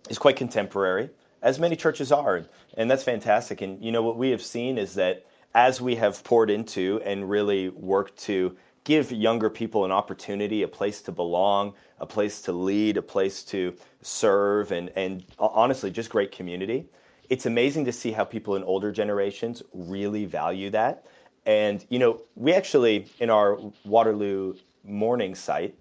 is 0.08 0.18
quite 0.18 0.36
contemporary, 0.36 1.10
as 1.42 1.58
many 1.58 1.76
churches 1.76 2.12
are. 2.12 2.44
And 2.76 2.90
that's 2.90 3.02
fantastic. 3.02 3.62
And, 3.62 3.82
you 3.82 3.92
know, 3.92 4.02
what 4.02 4.16
we 4.16 4.30
have 4.30 4.42
seen 4.42 4.78
is 4.78 4.94
that 4.94 5.26
as 5.54 5.80
we 5.80 5.96
have 5.96 6.22
poured 6.24 6.50
into 6.50 7.00
and 7.04 7.28
really 7.28 7.68
worked 7.68 8.16
to 8.24 8.56
give 8.84 9.10
younger 9.12 9.48
people 9.48 9.84
an 9.84 9.92
opportunity, 9.92 10.62
a 10.62 10.68
place 10.68 11.00
to 11.02 11.12
belong, 11.12 11.72
a 12.00 12.06
place 12.06 12.42
to 12.42 12.52
lead, 12.52 12.96
a 12.96 13.02
place 13.02 13.42
to 13.44 13.74
serve, 14.02 14.72
and, 14.72 14.90
and 14.94 15.24
honestly, 15.38 15.90
just 15.90 16.10
great 16.10 16.32
community, 16.32 16.84
it's 17.30 17.46
amazing 17.46 17.84
to 17.86 17.92
see 17.92 18.12
how 18.12 18.24
people 18.24 18.56
in 18.56 18.62
older 18.62 18.92
generations 18.92 19.62
really 19.72 20.24
value 20.24 20.70
that. 20.70 21.06
And 21.46 21.84
you 21.88 21.98
know, 21.98 22.22
we 22.34 22.52
actually 22.52 23.06
in 23.18 23.30
our 23.30 23.58
Waterloo 23.84 24.54
morning 24.84 25.34
site, 25.34 25.76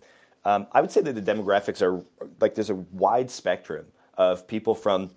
um, 0.45 0.67
I 0.71 0.81
would 0.81 0.91
say 0.91 1.01
that 1.01 1.13
the 1.13 1.21
demographics 1.21 1.81
are 1.81 2.03
like 2.39 2.55
there's 2.55 2.69
a 2.69 2.75
wide 2.75 3.31
spectrum 3.31 3.85
of 4.17 4.47
people 4.47 4.75
from 4.75 5.11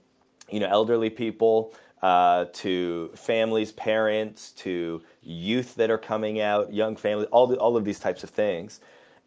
you 0.51 0.61
know 0.61 0.69
elderly 0.69 1.11
people 1.11 1.75
uh, 2.03 2.47
to 2.53 3.11
families, 3.15 3.73
parents, 3.73 4.53
to 4.53 5.03
youth 5.23 5.75
that 5.77 5.91
are 5.91 5.99
coming 5.99 6.41
out, 6.41 6.73
young 6.73 6.95
families, 6.97 7.29
all 7.33 7.47
the, 7.47 7.57
all 7.57 7.77
of 7.77 7.85
these 7.85 7.99
types 7.99 8.23
of 8.23 8.31
things. 8.31 8.81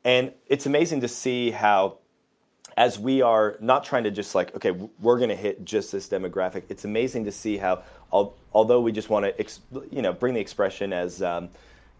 And 0.05 0.31
it's 0.47 0.65
amazing 0.65 1.01
to 1.01 1.07
see 1.07 1.51
how 1.51 1.98
as 2.79 2.97
we 2.97 3.21
are 3.21 3.57
not 3.59 3.83
trying 3.83 4.05
to 4.05 4.09
just 4.09 4.33
like 4.33 4.55
okay 4.55 4.71
we're 4.71 5.17
going 5.17 5.29
to 5.29 5.35
hit 5.35 5.63
just 5.65 5.91
this 5.91 6.07
demographic 6.07 6.63
it's 6.69 6.85
amazing 6.85 7.25
to 7.25 7.31
see 7.31 7.57
how 7.57 7.83
although 8.53 8.81
we 8.81 8.91
just 8.91 9.09
want 9.09 9.25
to 9.25 9.47
you 9.91 10.01
know 10.01 10.13
bring 10.13 10.33
the 10.33 10.39
expression 10.39 10.91
as 10.93 11.21
um, 11.21 11.49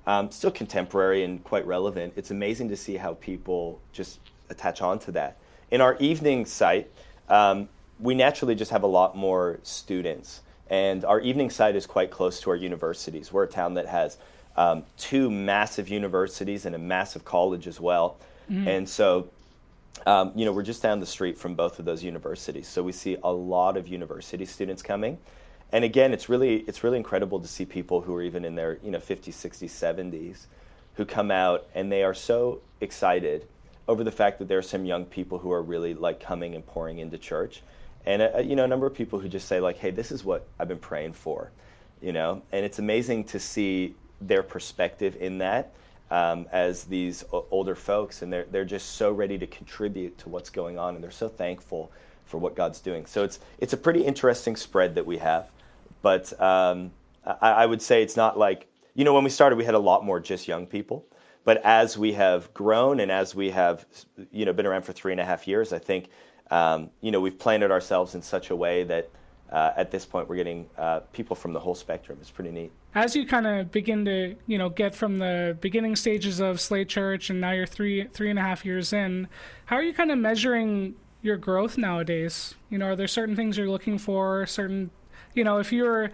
um, 0.08 0.32
still 0.32 0.50
contemporary 0.50 1.24
and 1.24 1.44
quite 1.44 1.68
relevant 1.68 2.14
it's 2.16 2.32
amazing 2.32 2.70
to 2.70 2.78
see 2.78 2.96
how 2.96 3.14
people 3.16 3.80
just 3.92 4.20
attach 4.50 4.82
on 4.82 4.98
to 4.98 5.12
that. 5.12 5.38
In 5.70 5.82
our 5.82 5.98
evening 5.98 6.46
site 6.46 6.90
um, 7.28 7.68
we 8.00 8.16
naturally 8.16 8.56
just 8.56 8.72
have 8.72 8.84
a 8.84 8.88
lot 8.88 9.18
more 9.18 9.60
students 9.64 10.42
and 10.70 11.04
our 11.04 11.20
evening 11.20 11.50
site 11.50 11.76
is 11.76 11.86
quite 11.86 12.10
close 12.10 12.40
to 12.42 12.52
our 12.52 12.56
universities. 12.56 13.34
We're 13.34 13.44
a 13.44 13.48
town 13.48 13.74
that 13.74 13.88
has 13.88 14.18
um, 14.56 14.84
two 14.98 15.30
massive 15.30 15.90
universities 15.90 16.66
and 16.66 16.74
a 16.74 16.80
massive 16.80 17.26
college 17.26 17.68
as 17.68 17.82
well. 17.82 18.18
Mm-hmm. 18.50 18.68
and 18.68 18.90
so 18.90 19.30
um, 20.06 20.32
you 20.36 20.46
know, 20.46 20.52
we're 20.52 20.64
just 20.64 20.82
down 20.82 21.00
the 21.00 21.06
street 21.06 21.38
from 21.38 21.56
both 21.56 21.80
of 21.80 21.86
those 21.86 22.04
universities, 22.04 22.68
so 22.68 22.82
we 22.82 22.92
see 22.92 23.18
a 23.24 23.32
lot 23.32 23.78
of 23.78 23.88
university 23.88 24.46
students 24.46 24.82
coming. 24.82 25.18
And 25.72 25.84
again, 25.84 26.14
it's 26.14 26.30
really 26.30 26.58
it's 26.62 26.84
really 26.84 26.98
incredible 26.98 27.40
to 27.40 27.48
see 27.48 27.66
people 27.66 28.02
who 28.02 28.16
are 28.16 28.24
even 28.24 28.46
in 28.46 28.56
their 28.56 28.80
you 28.84 28.92
know 28.92 29.00
50s, 29.00 29.34
60s, 29.34 29.70
70s, 29.70 30.46
who 30.96 31.06
come 31.06 31.32
out 31.32 31.68
and 31.76 31.92
they 31.92 32.04
are 32.04 32.14
so 32.14 32.62
excited 32.82 33.46
over 33.88 34.04
the 34.04 34.12
fact 34.12 34.40
that 34.40 34.48
there 34.48 34.58
are 34.58 34.64
some 34.64 34.86
young 34.86 35.06
people 35.06 35.40
who 35.40 35.52
are 35.52 35.62
really 35.62 35.94
like 35.94 36.20
coming 36.20 36.56
and 36.56 36.66
pouring 36.66 37.00
into 37.00 37.18
church, 37.18 37.62
and 38.06 38.22
a, 38.22 38.38
uh, 38.38 38.42
you 38.42 38.56
know 38.56 38.64
a 38.64 38.68
number 38.68 38.88
of 38.88 38.94
people 38.94 39.20
who 39.20 39.28
just 39.28 39.48
say 39.48 39.60
like, 39.60 39.78
hey, 39.78 39.92
this 39.92 40.12
is 40.12 40.24
what 40.24 40.48
I've 40.60 40.68
been 40.68 40.80
praying 40.80 41.14
for, 41.14 41.52
you 42.02 42.14
know, 42.14 42.42
and 42.52 42.66
it's 42.66 42.80
amazing 42.80 43.26
to 43.26 43.40
see 43.40 43.96
their 44.22 44.44
perspective 44.44 45.16
in 45.20 45.40
that 45.40 45.74
um, 46.12 46.48
as 46.52 46.86
these 46.86 47.24
older 47.52 47.76
folks, 47.76 48.22
and 48.22 48.32
they're 48.34 48.46
they're 48.52 48.66
just 48.66 48.94
so 48.94 49.12
ready 49.12 49.38
to 49.38 49.48
contribute 49.48 50.18
to 50.20 50.30
what's 50.30 50.50
going 50.50 50.78
on, 50.78 50.96
and 50.96 51.04
they're 51.04 51.12
so 51.12 51.30
thankful 51.30 51.92
for 52.26 52.38
what 52.38 52.56
God's 52.56 52.80
doing. 52.80 53.06
So 53.06 53.24
it's 53.24 53.40
it's 53.60 53.74
a 53.74 53.78
pretty 53.78 54.02
interesting 54.02 54.56
spread 54.56 54.96
that 54.96 55.06
we 55.06 55.18
have, 55.18 55.52
but 56.02 56.40
um, 56.42 56.92
I, 57.26 57.52
I 57.52 57.66
would 57.66 57.82
say 57.82 58.02
it's 58.02 58.18
not 58.18 58.38
like 58.38 58.68
you 58.96 59.04
know 59.04 59.14
when 59.14 59.24
we 59.24 59.30
started 59.30 59.56
we 59.56 59.66
had 59.66 59.76
a 59.76 59.80
lot 59.80 60.04
more 60.04 60.20
just 60.20 60.48
young 60.48 60.66
people, 60.66 61.06
but 61.44 61.58
as 61.64 61.98
we 61.98 62.14
have 62.14 62.54
grown 62.54 63.00
and 63.00 63.12
as 63.12 63.36
we 63.36 63.52
have 63.52 63.86
you 64.32 64.46
know 64.46 64.54
been 64.54 64.66
around 64.66 64.84
for 64.84 64.94
three 64.94 65.12
and 65.12 65.22
a 65.22 65.26
half 65.26 65.48
years, 65.48 65.74
I 65.74 65.80
think 65.80 66.10
um, 66.50 66.90
you 67.02 67.12
know 67.12 67.22
we've 67.22 67.38
planted 67.38 67.72
ourselves 67.72 68.16
in 68.16 68.22
such 68.22 68.50
a 68.50 68.56
way 68.56 68.84
that 68.86 69.10
uh, 69.52 69.72
at 69.76 69.92
this 69.92 70.06
point 70.06 70.30
we're 70.30 70.36
getting 70.36 70.70
uh, 70.78 71.02
people 71.14 71.36
from 71.36 71.54
the 71.54 71.60
whole 71.60 71.76
spectrum. 71.76 72.18
It's 72.22 72.32
pretty 72.32 72.52
neat. 72.52 72.72
As 72.96 73.16
you 73.16 73.26
kind 73.28 73.46
of 73.48 73.72
begin 73.72 74.06
to 74.06 74.36
you 74.48 74.58
know 74.58 74.70
get 74.70 74.96
from 74.96 75.20
the 75.20 75.58
beginning 75.62 75.96
stages 75.96 76.40
of 76.40 76.60
Slate 76.60 76.90
Church 76.90 77.30
and 77.30 77.42
now 77.42 77.52
you're 77.52 77.66
three 77.66 78.08
three 78.08 78.30
and 78.30 78.40
a 78.40 78.42
half 78.42 78.66
years 78.66 78.94
in, 78.94 79.28
how 79.66 79.76
are 79.76 79.84
you 79.84 79.94
kind 79.94 80.12
of 80.12 80.18
measuring 80.18 80.96
your 81.22 81.38
growth 81.38 81.78
nowadays? 81.78 82.56
You 82.70 82.78
know, 82.78 82.88
are 82.88 82.96
there 82.96 83.08
certain 83.08 83.36
things 83.36 83.58
you're 83.58 83.70
looking 83.70 83.98
for? 83.98 84.46
Certain, 84.46 84.92
you 85.34 85.44
know, 85.44 85.58
if 85.58 85.72
you're, 85.72 86.12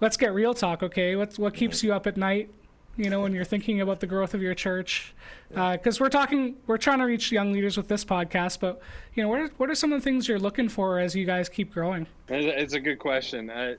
let's 0.00 0.16
get 0.16 0.34
real 0.34 0.54
talk, 0.54 0.82
okay? 0.82 1.16
What's 1.16 1.38
what 1.38 1.54
keeps 1.54 1.82
you 1.82 1.92
up 1.92 2.06
at 2.06 2.16
night? 2.16 2.50
You 3.00 3.08
know, 3.08 3.22
when 3.22 3.32
you're 3.32 3.44
thinking 3.44 3.80
about 3.80 4.00
the 4.00 4.06
growth 4.06 4.34
of 4.34 4.42
your 4.42 4.54
church. 4.54 5.14
Because 5.48 6.00
uh, 6.00 6.04
we're 6.04 6.10
talking, 6.10 6.56
we're 6.66 6.76
trying 6.76 6.98
to 6.98 7.06
reach 7.06 7.32
young 7.32 7.50
leaders 7.50 7.78
with 7.78 7.88
this 7.88 8.04
podcast, 8.04 8.60
but 8.60 8.80
you 9.14 9.22
know, 9.22 9.28
what 9.30 9.40
are, 9.40 9.48
what 9.56 9.70
are 9.70 9.74
some 9.74 9.90
of 9.92 10.00
the 10.00 10.04
things 10.04 10.28
you're 10.28 10.38
looking 10.38 10.68
for 10.68 10.98
as 10.98 11.16
you 11.16 11.24
guys 11.24 11.48
keep 11.48 11.72
growing? 11.72 12.06
It's 12.28 12.74
a 12.74 12.80
good 12.80 12.98
question. 12.98 13.50
I, 13.50 13.76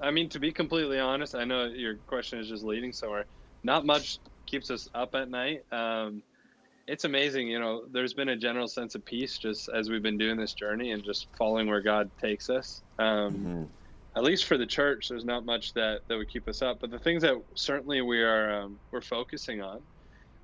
I 0.00 0.12
mean, 0.12 0.28
to 0.28 0.38
be 0.38 0.52
completely 0.52 1.00
honest, 1.00 1.34
I 1.34 1.44
know 1.44 1.66
your 1.66 1.96
question 2.06 2.38
is 2.38 2.48
just 2.48 2.62
leading 2.62 2.92
somewhere. 2.92 3.24
Not 3.64 3.84
much 3.84 4.20
keeps 4.46 4.70
us 4.70 4.88
up 4.94 5.16
at 5.16 5.28
night. 5.28 5.64
Um, 5.72 6.22
it's 6.86 7.04
amazing, 7.04 7.48
you 7.48 7.58
know. 7.58 7.84
There's 7.92 8.14
been 8.14 8.30
a 8.30 8.36
general 8.36 8.68
sense 8.68 8.94
of 8.94 9.04
peace 9.04 9.36
just 9.36 9.68
as 9.68 9.90
we've 9.90 10.02
been 10.02 10.18
doing 10.18 10.36
this 10.36 10.54
journey 10.54 10.92
and 10.92 11.02
just 11.02 11.26
following 11.36 11.68
where 11.68 11.80
God 11.80 12.08
takes 12.20 12.48
us. 12.48 12.82
Um, 12.98 13.34
mm-hmm 13.34 13.62
at 14.16 14.24
least 14.24 14.44
for 14.44 14.58
the 14.58 14.66
church, 14.66 15.08
there's 15.08 15.24
not 15.24 15.44
much 15.44 15.72
that 15.74 16.00
that 16.08 16.16
would 16.16 16.28
keep 16.28 16.48
us 16.48 16.62
up. 16.62 16.80
But 16.80 16.90
the 16.90 16.98
things 16.98 17.22
that 17.22 17.40
certainly 17.54 18.00
we 18.02 18.20
are 18.22 18.62
um, 18.62 18.78
we're 18.90 19.00
focusing 19.00 19.62
on 19.62 19.80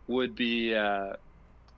would 0.07 0.37
be 0.37 0.75
uh, 0.75 1.15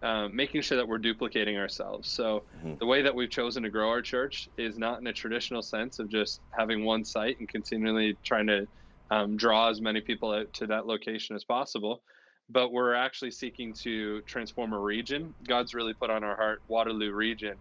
uh, 0.03 0.29
making 0.29 0.61
sure 0.61 0.77
that 0.77 0.87
we're 0.87 0.99
duplicating 0.99 1.57
ourselves. 1.57 2.09
So 2.09 2.43
mm-hmm. 2.59 2.75
the 2.79 2.87
way 2.87 3.03
that 3.03 3.15
we've 3.15 3.31
chosen 3.31 3.63
to 3.63 3.71
grow 3.71 3.89
our 3.89 4.03
church 4.03 4.49
is 4.59 4.79
not 4.79 5.01
in 5.01 5.07
a 5.07 5.13
traditional 5.13 5.63
sense 5.63 5.99
of 5.99 6.11
just 6.11 6.41
having 6.51 6.85
one 6.85 7.05
site 7.05 7.39
and 7.39 7.49
continually 7.49 8.17
trying 8.23 8.47
to 8.49 8.67
um, 9.11 9.37
draw 9.37 9.71
as 9.71 9.81
many 9.81 10.03
people 10.03 10.33
out 10.33 10.53
to 10.55 10.67
that 10.67 10.87
location 10.87 11.35
as 11.35 11.45
possible. 11.45 12.03
But 12.51 12.71
we're 12.71 12.95
actually 12.95 13.31
seeking 13.31 13.73
to 13.75 14.21
transform 14.23 14.73
a 14.73 14.79
region. 14.79 15.35
God's 15.47 15.75
really 15.75 15.95
put 15.95 16.11
on 16.11 16.23
our 16.23 16.37
heart 16.37 16.63
Waterloo 16.69 17.13
region 17.13 17.57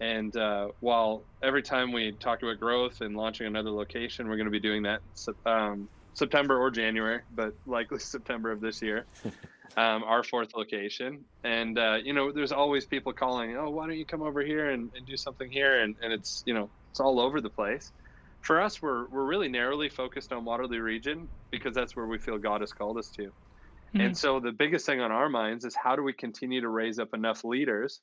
and 0.00 0.36
uh, 0.36 0.68
while 0.80 1.22
every 1.42 1.62
time 1.62 1.92
we 1.92 2.12
talk 2.12 2.42
about 2.42 2.58
growth 2.58 3.00
and 3.00 3.16
launching 3.16 3.46
another 3.46 3.70
location, 3.70 4.28
we're 4.28 4.36
going 4.36 4.46
to 4.46 4.50
be 4.50 4.60
doing 4.60 4.82
that 4.82 5.00
um, 5.46 5.88
September 6.14 6.58
or 6.58 6.70
January, 6.70 7.20
but 7.34 7.54
likely 7.66 7.98
September 8.00 8.50
of 8.50 8.60
this 8.60 8.82
year, 8.82 9.06
um, 9.76 10.02
our 10.04 10.22
fourth 10.22 10.54
location. 10.54 11.24
And, 11.44 11.78
uh, 11.78 11.98
you 12.02 12.12
know, 12.12 12.32
there's 12.32 12.52
always 12.52 12.86
people 12.86 13.12
calling, 13.12 13.56
oh, 13.56 13.70
why 13.70 13.86
don't 13.86 13.96
you 13.96 14.04
come 14.04 14.22
over 14.22 14.42
here 14.44 14.70
and, 14.70 14.90
and 14.96 15.06
do 15.06 15.16
something 15.16 15.50
here? 15.50 15.80
And, 15.80 15.94
and 16.02 16.12
it's, 16.12 16.42
you 16.46 16.54
know, 16.54 16.70
it's 16.90 17.00
all 17.00 17.20
over 17.20 17.40
the 17.40 17.50
place. 17.50 17.92
For 18.40 18.60
us, 18.60 18.82
we're, 18.82 19.06
we're 19.06 19.24
really 19.24 19.48
narrowly 19.48 19.88
focused 19.88 20.32
on 20.32 20.44
Waterloo 20.44 20.80
region 20.80 21.28
because 21.50 21.74
that's 21.74 21.96
where 21.96 22.06
we 22.06 22.18
feel 22.18 22.36
God 22.36 22.60
has 22.60 22.72
called 22.72 22.98
us 22.98 23.08
to. 23.10 23.22
Mm-hmm. 23.22 24.00
And 24.00 24.18
so 24.18 24.40
the 24.40 24.52
biggest 24.52 24.86
thing 24.86 25.00
on 25.00 25.12
our 25.12 25.28
minds 25.28 25.64
is 25.64 25.74
how 25.74 25.96
do 25.96 26.02
we 26.02 26.12
continue 26.12 26.60
to 26.60 26.68
raise 26.68 26.98
up 26.98 27.14
enough 27.14 27.44
leaders 27.44 28.00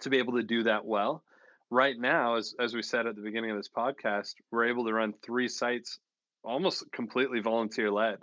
to 0.00 0.10
be 0.10 0.18
able 0.18 0.34
to 0.34 0.42
do 0.42 0.64
that 0.64 0.84
well. 0.84 1.22
Right 1.70 1.98
now, 1.98 2.36
as, 2.36 2.54
as 2.60 2.74
we 2.74 2.82
said 2.82 3.06
at 3.06 3.16
the 3.16 3.22
beginning 3.22 3.50
of 3.50 3.56
this 3.56 3.68
podcast, 3.68 4.34
we're 4.50 4.66
able 4.66 4.84
to 4.84 4.92
run 4.92 5.14
three 5.24 5.48
sites 5.48 5.98
almost 6.44 6.84
completely 6.92 7.40
volunteer 7.40 7.90
led. 7.90 8.18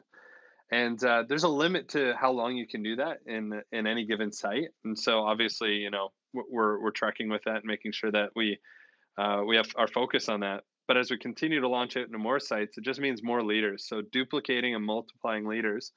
And 0.72 1.03
uh, 1.03 1.24
there's 1.27 1.44
a 1.44 1.50
limit 1.50 1.89
to 1.89 2.13
how 2.20 2.32
long 2.32 2.56
you 2.56 2.65
can 2.65 2.82
do 2.82 2.96
that 2.96 3.20
in 3.27 3.62
in 3.72 3.86
any 3.86 4.06
given 4.06 4.32
site. 4.32 4.70
And 4.84 4.98
so 4.98 5.20
obviously, 5.20 5.74
you 5.74 5.92
know, 5.92 6.10
we're 6.34 6.82
we're 6.82 6.92
tracking 6.92 7.30
with 7.30 7.44
that 7.44 7.58
and 7.58 7.65
making 7.65 7.92
sure 7.92 8.12
that 8.12 8.30
we 8.36 8.58
uh, 9.18 9.44
we 9.46 9.58
have 9.58 9.68
our 9.75 9.88
focus 9.88 10.30
on 10.30 10.39
that. 10.39 10.63
But 10.88 10.98
as 10.98 11.12
we 11.12 11.18
continue 11.18 11.62
to 11.62 11.70
launch 11.70 11.96
it 11.96 12.08
into 12.08 12.18
more 12.18 12.39
sites, 12.39 12.77
it 12.77 12.84
just 12.84 13.00
means 13.00 13.22
more 13.22 13.44
leaders. 13.44 13.88
So 13.88 14.01
duplicating 14.01 14.74
and 14.74 14.84
multiplying 14.84 15.46
leaders 15.46 15.92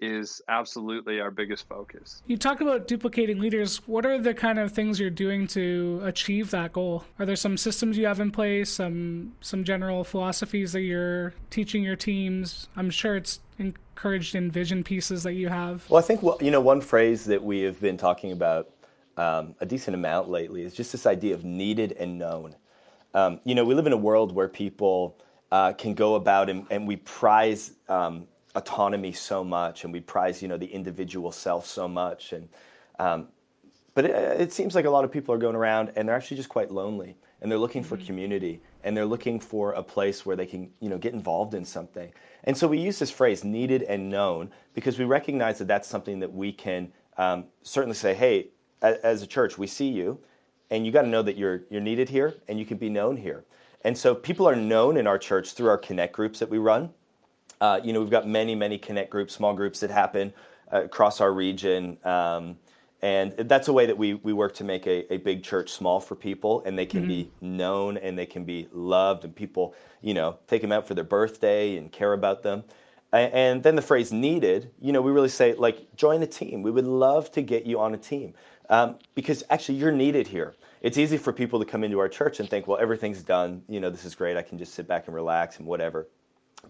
is 0.00 0.42
absolutely 0.48 1.20
our 1.20 1.30
biggest 1.30 1.68
focus. 1.68 2.22
You 2.26 2.36
talk 2.36 2.60
about 2.60 2.86
duplicating 2.86 3.38
leaders. 3.38 3.78
What 3.86 4.04
are 4.04 4.18
the 4.18 4.34
kind 4.34 4.58
of 4.58 4.72
things 4.72 5.00
you're 5.00 5.10
doing 5.10 5.46
to 5.48 6.00
achieve 6.04 6.50
that 6.50 6.72
goal? 6.72 7.04
Are 7.18 7.26
there 7.26 7.36
some 7.36 7.56
systems 7.56 7.96
you 7.96 8.06
have 8.06 8.20
in 8.20 8.30
place, 8.30 8.70
some 8.70 9.32
some 9.40 9.64
general 9.64 10.04
philosophies 10.04 10.72
that 10.72 10.82
you're 10.82 11.34
teaching 11.50 11.82
your 11.82 11.96
teams? 11.96 12.68
I'm 12.76 12.90
sure 12.90 13.16
it's 13.16 13.40
encouraged 13.58 14.34
in 14.34 14.50
vision 14.50 14.84
pieces 14.84 15.22
that 15.22 15.34
you 15.34 15.48
have. 15.48 15.88
Well, 15.88 15.98
I 15.98 16.06
think 16.06 16.22
well, 16.22 16.38
you 16.40 16.50
know 16.50 16.60
one 16.60 16.80
phrase 16.80 17.24
that 17.26 17.42
we 17.42 17.62
have 17.62 17.80
been 17.80 17.96
talking 17.96 18.32
about 18.32 18.70
um, 19.16 19.54
a 19.60 19.66
decent 19.66 19.94
amount 19.94 20.28
lately 20.28 20.62
is 20.62 20.74
just 20.74 20.92
this 20.92 21.06
idea 21.06 21.34
of 21.34 21.44
needed 21.44 21.92
and 21.92 22.18
known. 22.18 22.54
Um, 23.14 23.40
you 23.44 23.54
know, 23.54 23.64
we 23.64 23.74
live 23.74 23.86
in 23.86 23.94
a 23.94 23.98
world 23.98 24.34
where 24.34 24.48
people 24.48 25.16
uh, 25.50 25.72
can 25.72 25.94
go 25.94 26.16
about 26.16 26.50
and, 26.50 26.66
and 26.70 26.86
we 26.86 26.96
prize 26.96 27.72
um, 27.88 28.26
autonomy 28.56 29.12
so 29.12 29.44
much, 29.44 29.84
and 29.84 29.92
we 29.92 30.00
prize 30.00 30.42
you 30.42 30.48
know 30.48 30.56
the 30.56 30.66
individual 30.66 31.30
self 31.30 31.66
so 31.66 31.86
much, 31.86 32.32
and 32.32 32.48
um, 32.98 33.28
but 33.94 34.06
it, 34.06 34.40
it, 34.40 34.52
seems 34.52 34.74
like 34.74 34.84
a 34.84 34.90
lot 34.90 35.04
of 35.04 35.12
people 35.12 35.34
are 35.34 35.38
going 35.38 35.54
around 35.54 35.92
and 35.94 36.08
they're 36.08 36.16
actually 36.16 36.36
just 36.36 36.48
quite 36.48 36.70
lonely, 36.70 37.16
and 37.40 37.50
they're 37.50 37.58
looking 37.58 37.84
for 37.84 37.96
mm-hmm. 37.96 38.06
community, 38.06 38.60
and 38.82 38.96
they're 38.96 39.06
looking 39.06 39.38
for 39.38 39.72
a 39.72 39.82
place 39.82 40.26
where 40.26 40.36
they 40.36 40.46
can 40.46 40.70
you 40.80 40.88
know 40.88 40.98
get 40.98 41.12
involved 41.12 41.54
in 41.54 41.64
something. 41.64 42.10
And 42.44 42.56
so 42.56 42.66
we 42.66 42.78
use 42.78 42.98
this 42.98 43.10
phrase 43.10 43.44
"needed 43.44 43.82
and 43.82 44.08
known" 44.08 44.50
because 44.74 44.98
we 44.98 45.04
recognize 45.04 45.58
that 45.58 45.68
that's 45.68 45.88
something 45.88 46.20
that 46.20 46.32
we 46.32 46.52
can 46.52 46.92
um, 47.18 47.44
certainly 47.62 47.96
say, 47.96 48.14
hey, 48.14 48.48
as 48.82 49.22
a 49.22 49.26
church, 49.26 49.56
we 49.56 49.66
see 49.66 49.88
you, 49.88 50.18
and 50.70 50.84
you 50.84 50.92
got 50.92 51.02
to 51.02 51.08
know 51.08 51.22
that 51.22 51.36
you're 51.36 51.62
you're 51.70 51.80
needed 51.80 52.08
here, 52.08 52.34
and 52.48 52.58
you 52.58 52.64
can 52.64 52.78
be 52.78 52.88
known 52.88 53.16
here. 53.16 53.44
And 53.82 53.96
so 53.96 54.14
people 54.14 54.48
are 54.48 54.56
known 54.56 54.96
in 54.96 55.06
our 55.06 55.18
church 55.18 55.52
through 55.52 55.68
our 55.68 55.78
connect 55.78 56.12
groups 56.14 56.40
that 56.40 56.48
we 56.48 56.58
run. 56.58 56.90
Uh, 57.60 57.80
you 57.82 57.92
know, 57.92 58.00
we've 58.00 58.10
got 58.10 58.26
many, 58.26 58.54
many 58.54 58.78
connect 58.78 59.10
groups, 59.10 59.34
small 59.34 59.54
groups 59.54 59.80
that 59.80 59.90
happen 59.90 60.32
uh, 60.72 60.82
across 60.84 61.20
our 61.20 61.32
region. 61.32 61.98
Um, 62.04 62.56
And 63.02 63.36
that's 63.36 63.68
a 63.68 63.72
way 63.72 63.86
that 63.86 63.98
we, 63.98 64.14
we 64.14 64.32
work 64.32 64.54
to 64.54 64.64
make 64.64 64.86
a, 64.86 65.12
a 65.12 65.18
big 65.18 65.42
church 65.42 65.70
small 65.70 66.00
for 66.00 66.16
people 66.16 66.62
and 66.64 66.78
they 66.78 66.86
can 66.86 67.00
mm-hmm. 67.00 67.08
be 67.08 67.30
known 67.40 67.98
and 67.98 68.16
they 68.16 68.26
can 68.26 68.44
be 68.44 68.68
loved 68.72 69.24
and 69.24 69.34
people, 69.34 69.74
you 70.00 70.14
know, 70.14 70.38
take 70.48 70.62
them 70.62 70.72
out 70.72 70.88
for 70.88 70.94
their 70.94 71.04
birthday 71.04 71.76
and 71.76 71.92
care 71.92 72.14
about 72.14 72.42
them. 72.42 72.64
And 73.12 73.62
then 73.62 73.76
the 73.76 73.82
phrase 73.82 74.12
needed, 74.12 74.70
you 74.80 74.92
know, 74.92 75.02
we 75.02 75.12
really 75.12 75.28
say, 75.28 75.54
like, 75.54 75.94
join 75.94 76.22
a 76.22 76.26
team. 76.26 76.62
We 76.62 76.70
would 76.70 76.86
love 76.86 77.30
to 77.32 77.42
get 77.42 77.64
you 77.64 77.78
on 77.80 77.94
a 77.94 77.98
team 77.98 78.34
um, 78.68 78.96
because 79.14 79.44
actually 79.50 79.78
you're 79.78 79.92
needed 79.92 80.26
here. 80.26 80.54
It's 80.80 80.98
easy 80.98 81.18
for 81.18 81.32
people 81.32 81.58
to 81.60 81.64
come 81.64 81.84
into 81.84 81.98
our 81.98 82.08
church 82.08 82.40
and 82.40 82.48
think, 82.48 82.66
well, 82.66 82.78
everything's 82.78 83.22
done. 83.22 83.62
You 83.68 83.80
know, 83.80 83.90
this 83.90 84.04
is 84.04 84.14
great. 84.14 84.36
I 84.36 84.42
can 84.42 84.58
just 84.58 84.74
sit 84.74 84.88
back 84.88 85.06
and 85.06 85.14
relax 85.14 85.58
and 85.58 85.66
whatever. 85.68 86.08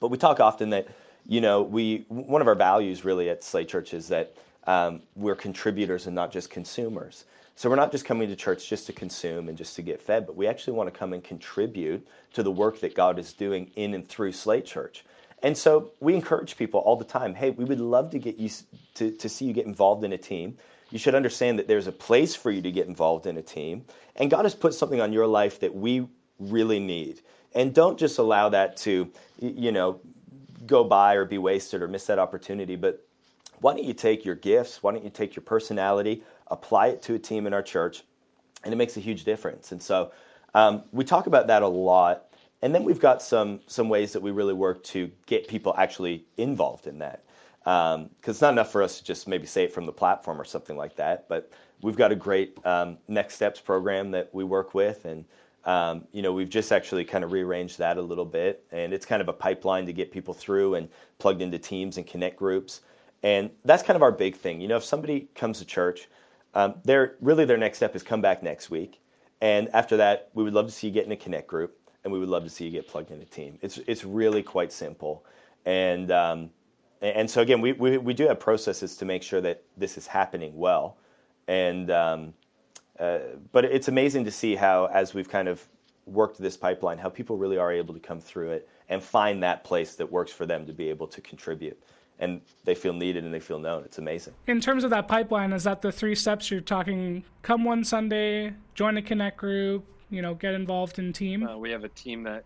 But 0.00 0.08
we 0.08 0.18
talk 0.18 0.40
often 0.40 0.70
that, 0.70 0.88
you 1.26 1.40
know, 1.40 1.62
we 1.62 2.04
one 2.08 2.40
of 2.40 2.48
our 2.48 2.54
values 2.54 3.04
really 3.04 3.28
at 3.28 3.42
Slate 3.42 3.68
Church 3.68 3.94
is 3.94 4.08
that 4.08 4.36
um, 4.66 5.02
we're 5.14 5.36
contributors 5.36 6.06
and 6.06 6.14
not 6.14 6.32
just 6.32 6.50
consumers. 6.50 7.24
So 7.58 7.70
we're 7.70 7.76
not 7.76 7.90
just 7.90 8.04
coming 8.04 8.28
to 8.28 8.36
church 8.36 8.68
just 8.68 8.86
to 8.86 8.92
consume 8.92 9.48
and 9.48 9.56
just 9.56 9.76
to 9.76 9.82
get 9.82 10.02
fed, 10.02 10.26
but 10.26 10.36
we 10.36 10.46
actually 10.46 10.74
want 10.74 10.92
to 10.92 10.98
come 10.98 11.14
and 11.14 11.24
contribute 11.24 12.06
to 12.34 12.42
the 12.42 12.50
work 12.50 12.80
that 12.80 12.94
God 12.94 13.18
is 13.18 13.32
doing 13.32 13.70
in 13.76 13.94
and 13.94 14.06
through 14.06 14.32
Slate 14.32 14.66
Church. 14.66 15.06
And 15.42 15.56
so 15.56 15.92
we 16.00 16.14
encourage 16.14 16.58
people 16.58 16.80
all 16.80 16.96
the 16.96 17.04
time 17.04 17.34
hey, 17.34 17.50
we 17.50 17.64
would 17.64 17.80
love 17.80 18.10
to 18.10 18.18
get 18.18 18.36
you 18.36 18.50
to, 18.96 19.10
to 19.10 19.28
see 19.28 19.46
you 19.46 19.54
get 19.54 19.66
involved 19.66 20.04
in 20.04 20.12
a 20.12 20.18
team. 20.18 20.58
You 20.90 20.98
should 20.98 21.14
understand 21.14 21.58
that 21.58 21.66
there's 21.66 21.86
a 21.86 21.92
place 21.92 22.34
for 22.34 22.50
you 22.50 22.60
to 22.62 22.70
get 22.70 22.86
involved 22.86 23.26
in 23.26 23.36
a 23.38 23.42
team. 23.42 23.86
And 24.16 24.30
God 24.30 24.44
has 24.44 24.54
put 24.54 24.74
something 24.74 25.00
on 25.00 25.12
your 25.12 25.26
life 25.26 25.60
that 25.60 25.74
we 25.74 26.06
really 26.38 26.78
need. 26.78 27.22
And 27.56 27.74
don't 27.74 27.98
just 27.98 28.18
allow 28.18 28.48
that 28.50 28.76
to, 28.78 29.10
you 29.40 29.72
know, 29.72 30.00
go 30.66 30.84
by 30.84 31.14
or 31.14 31.24
be 31.24 31.38
wasted 31.38 31.82
or 31.82 31.88
miss 31.88 32.06
that 32.06 32.20
opportunity. 32.20 32.76
But 32.76 33.04
why 33.60 33.74
don't 33.74 33.84
you 33.84 33.94
take 33.94 34.24
your 34.24 34.36
gifts? 34.36 34.82
Why 34.82 34.92
don't 34.92 35.02
you 35.02 35.10
take 35.10 35.34
your 35.34 35.42
personality, 35.42 36.22
apply 36.48 36.88
it 36.88 37.02
to 37.02 37.14
a 37.14 37.18
team 37.18 37.46
in 37.46 37.52
our 37.52 37.62
church? 37.62 38.04
And 38.62 38.72
it 38.72 38.76
makes 38.76 38.96
a 38.96 39.00
huge 39.00 39.24
difference. 39.24 39.72
And 39.72 39.82
so 39.82 40.12
um, 40.54 40.84
we 40.92 41.02
talk 41.04 41.26
about 41.26 41.48
that 41.48 41.62
a 41.62 41.68
lot 41.68 42.26
and 42.62 42.74
then 42.74 42.84
we've 42.84 43.00
got 43.00 43.22
some 43.22 43.60
some 43.66 43.88
ways 43.88 44.12
that 44.12 44.22
we 44.22 44.30
really 44.30 44.54
work 44.54 44.82
to 44.84 45.10
get 45.26 45.48
people 45.48 45.74
actually 45.76 46.24
involved 46.36 46.86
in 46.86 46.98
that. 46.98 47.22
Because 47.64 47.94
um, 47.94 48.10
it's 48.24 48.40
not 48.40 48.52
enough 48.52 48.70
for 48.70 48.82
us 48.82 48.98
to 48.98 49.04
just 49.04 49.26
maybe 49.26 49.46
say 49.46 49.64
it 49.64 49.72
from 49.72 49.86
the 49.86 49.92
platform 49.92 50.40
or 50.40 50.44
something 50.44 50.76
like 50.76 50.96
that. 50.96 51.28
But 51.28 51.50
we've 51.82 51.96
got 51.96 52.12
a 52.12 52.16
great 52.16 52.58
um, 52.64 52.98
next 53.08 53.34
steps 53.34 53.60
program 53.60 54.10
that 54.12 54.32
we 54.32 54.44
work 54.44 54.72
with, 54.72 55.04
and 55.04 55.24
um, 55.66 56.04
you 56.12 56.22
know 56.22 56.32
we've 56.32 56.48
just 56.48 56.72
actually 56.72 57.04
kind 57.04 57.24
of 57.24 57.32
rearranged 57.32 57.78
that 57.78 57.98
a 57.98 58.02
little 58.02 58.24
bit, 58.24 58.64
and 58.70 58.92
it's 58.92 59.04
kind 59.04 59.20
of 59.20 59.28
a 59.28 59.32
pipeline 59.32 59.86
to 59.86 59.92
get 59.92 60.10
people 60.10 60.32
through 60.32 60.76
and 60.76 60.88
plugged 61.18 61.42
into 61.42 61.58
teams 61.58 61.98
and 61.98 62.06
connect 62.06 62.36
groups, 62.36 62.80
and 63.22 63.50
that's 63.64 63.82
kind 63.82 63.96
of 63.96 64.02
our 64.02 64.12
big 64.12 64.36
thing. 64.36 64.60
You 64.60 64.68
know, 64.68 64.76
if 64.76 64.84
somebody 64.84 65.28
comes 65.34 65.58
to 65.58 65.64
church, 65.64 66.08
um, 66.54 66.74
their 66.84 67.16
really 67.20 67.44
their 67.44 67.58
next 67.58 67.78
step 67.78 67.94
is 67.94 68.02
come 68.02 68.22
back 68.22 68.42
next 68.42 68.70
week, 68.70 69.00
and 69.40 69.68
after 69.74 69.96
that, 69.98 70.30
we 70.32 70.42
would 70.42 70.54
love 70.54 70.66
to 70.66 70.72
see 70.72 70.86
you 70.86 70.92
get 70.92 71.04
in 71.04 71.12
a 71.12 71.16
connect 71.16 71.48
group 71.48 71.76
and 72.06 72.12
we 72.12 72.20
would 72.20 72.28
love 72.28 72.44
to 72.44 72.50
see 72.50 72.64
you 72.64 72.70
get 72.70 72.86
plugged 72.86 73.10
into 73.10 73.26
team. 73.26 73.58
It's 73.62 73.78
it's 73.78 74.04
really 74.04 74.42
quite 74.42 74.72
simple, 74.72 75.26
and 75.66 76.12
um, 76.12 76.50
and 77.02 77.28
so 77.28 77.42
again, 77.42 77.60
we, 77.60 77.72
we 77.72 77.98
we 77.98 78.14
do 78.14 78.28
have 78.28 78.38
processes 78.38 78.96
to 78.98 79.04
make 79.04 79.24
sure 79.24 79.40
that 79.40 79.64
this 79.76 79.98
is 79.98 80.06
happening 80.06 80.56
well, 80.56 80.98
and 81.48 81.90
um, 81.90 82.32
but 83.52 83.64
it's 83.64 83.88
amazing 83.88 84.24
to 84.24 84.30
see 84.30 84.54
how 84.54 84.86
as 84.86 85.14
we've 85.14 85.28
kind 85.28 85.48
of 85.48 85.64
worked 86.06 86.38
this 86.38 86.56
pipeline, 86.56 86.98
how 86.98 87.08
people 87.08 87.36
really 87.36 87.58
are 87.58 87.72
able 87.72 87.92
to 87.94 88.00
come 88.00 88.20
through 88.20 88.52
it 88.52 88.68
and 88.88 89.02
find 89.02 89.42
that 89.42 89.64
place 89.64 89.96
that 89.96 90.10
works 90.10 90.30
for 90.30 90.46
them 90.46 90.66
to 90.66 90.72
be 90.72 90.88
able 90.88 91.06
to 91.08 91.20
contribute 91.20 91.78
and 92.18 92.40
they 92.64 92.74
feel 92.74 92.94
needed 92.94 93.24
and 93.24 93.34
they 93.34 93.40
feel 93.40 93.58
known. 93.58 93.84
It's 93.84 93.98
amazing. 93.98 94.32
In 94.46 94.60
terms 94.60 94.84
of 94.84 94.90
that 94.90 95.06
pipeline, 95.06 95.52
is 95.52 95.64
that 95.64 95.82
the 95.82 95.92
three 95.92 96.14
steps 96.14 96.50
you're 96.50 96.62
talking? 96.62 97.24
Come 97.42 97.64
one 97.64 97.84
Sunday, 97.84 98.54
join 98.74 98.96
a 98.96 99.02
connect 99.02 99.36
group, 99.36 99.84
you 100.10 100.22
know 100.22 100.34
get 100.34 100.54
involved 100.54 100.98
in 100.98 101.12
team 101.12 101.46
uh, 101.46 101.56
we 101.56 101.70
have 101.70 101.84
a 101.84 101.88
team 101.90 102.22
that 102.22 102.44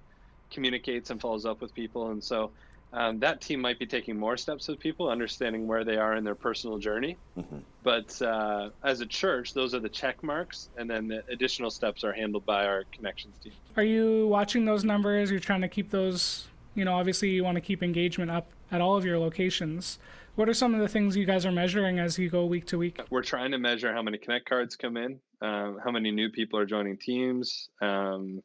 communicates 0.51 1.11
and 1.11 1.21
follows 1.21 1.45
up 1.47 1.61
with 1.61 1.75
people 1.75 2.11
and 2.11 2.23
so 2.23 2.51
um, 2.93 3.19
that 3.21 3.41
team 3.41 3.61
might 3.61 3.79
be 3.79 3.87
taking 3.87 4.19
more 4.19 4.37
steps 4.37 4.69
with 4.69 4.79
people 4.79 5.09
understanding 5.09 5.67
where 5.67 5.85
they 5.85 5.97
are 5.97 6.17
in 6.17 6.25
their 6.25 6.35
personal 6.35 6.79
journey. 6.79 7.17
Mm-hmm. 7.39 7.59
but 7.83 8.21
uh, 8.23 8.71
as 8.85 9.01
a 9.01 9.07
church 9.07 9.55
those 9.55 9.75
are 9.75 9.81
the 9.81 9.89
check 9.89 10.23
marks 10.23 10.69
and 10.77 10.91
then 10.91 11.09
the 11.09 11.23
additional 11.31 11.71
steps 11.71 12.05
are 12.05 12.13
handled 12.13 12.45
by 12.45 12.67
our 12.67 12.85
connections 12.93 13.37
team. 13.43 13.53
Are 13.77 13.83
you 13.83 14.27
watching 14.29 14.65
those 14.65 14.85
numbers? 14.85 15.31
You're 15.31 15.41
trying 15.41 15.63
to 15.63 15.69
keep 15.69 15.91
those 15.91 16.47
you 16.75 16.85
know 16.85 16.95
obviously 16.95 17.31
you 17.31 17.45
want 17.45 17.57
to 17.57 17.61
keep 17.61 17.83
engagement 17.83 18.31
up 18.31 18.51
at 18.71 18.81
all 18.81 18.97
of 18.97 19.05
your 19.05 19.19
locations. 19.19 19.99
What 20.37 20.49
are 20.49 20.55
some 20.55 20.75
of 20.75 20.81
the 20.81 20.89
things 20.89 21.17
you 21.17 21.27
guys 21.27 21.45
are 21.45 21.53
measuring 21.53 21.99
as 21.99 22.19
you 22.19 22.31
go 22.31 22.47
week 22.47 22.65
to 22.67 22.79
week? 22.79 23.01
We're 23.11 23.23
trying 23.23 23.51
to 23.51 23.59
measure 23.59 23.93
how 23.93 24.01
many 24.01 24.17
connect 24.17 24.49
cards 24.49 24.77
come 24.77 24.97
in 24.97 25.21
um, 25.43 25.79
how 25.83 25.91
many 25.91 26.11
new 26.11 26.31
people 26.31 26.59
are 26.59 26.67
joining 26.67 26.97
teams, 26.97 27.71
um, 27.81 28.43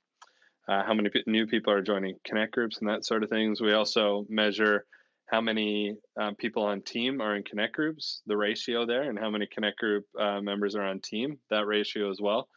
uh, 0.67 0.83
how 0.83 0.93
many 0.93 1.09
p- 1.09 1.23
new 1.27 1.47
people 1.47 1.73
are 1.73 1.81
joining 1.81 2.15
connect 2.25 2.53
groups, 2.53 2.79
and 2.79 2.89
that 2.89 3.05
sort 3.05 3.23
of 3.23 3.29
things. 3.29 3.61
We 3.61 3.73
also 3.73 4.25
measure 4.29 4.85
how 5.27 5.41
many 5.41 5.95
uh, 6.19 6.31
people 6.37 6.63
on 6.63 6.81
team 6.81 7.21
are 7.21 7.35
in 7.35 7.43
connect 7.43 7.75
groups, 7.75 8.21
the 8.27 8.37
ratio 8.37 8.85
there, 8.85 9.03
and 9.03 9.17
how 9.17 9.29
many 9.29 9.47
connect 9.51 9.79
group 9.79 10.05
uh, 10.19 10.39
members 10.41 10.75
are 10.75 10.83
on 10.83 10.99
team, 10.99 11.37
that 11.49 11.65
ratio 11.65 12.11
as 12.11 12.19
well. 12.21 12.47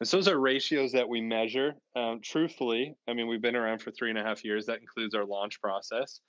And 0.00 0.08
so 0.08 0.16
those 0.16 0.28
are 0.28 0.38
ratios 0.38 0.92
that 0.92 1.08
we 1.08 1.20
measure. 1.20 1.74
Um, 1.94 2.20
truthfully, 2.22 2.94
I 3.08 3.14
mean, 3.14 3.28
we've 3.28 3.40
been 3.40 3.56
around 3.56 3.80
for 3.80 3.92
three 3.92 4.10
and 4.10 4.18
a 4.18 4.22
half 4.22 4.44
years. 4.44 4.66
That 4.66 4.80
includes 4.80 5.14
our 5.14 5.24
launch 5.24 5.60
process. 5.60 6.20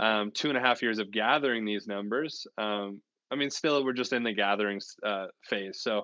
Um, 0.00 0.32
two 0.34 0.48
and 0.48 0.58
a 0.58 0.60
half 0.60 0.82
years 0.82 0.98
of 0.98 1.12
gathering 1.12 1.64
these 1.64 1.86
numbers. 1.86 2.46
Um, 2.58 3.00
I 3.30 3.36
mean, 3.36 3.50
still, 3.50 3.84
we're 3.84 3.92
just 3.92 4.12
in 4.12 4.24
the 4.24 4.32
gathering 4.32 4.80
uh, 5.06 5.26
phase. 5.48 5.80
So 5.80 6.02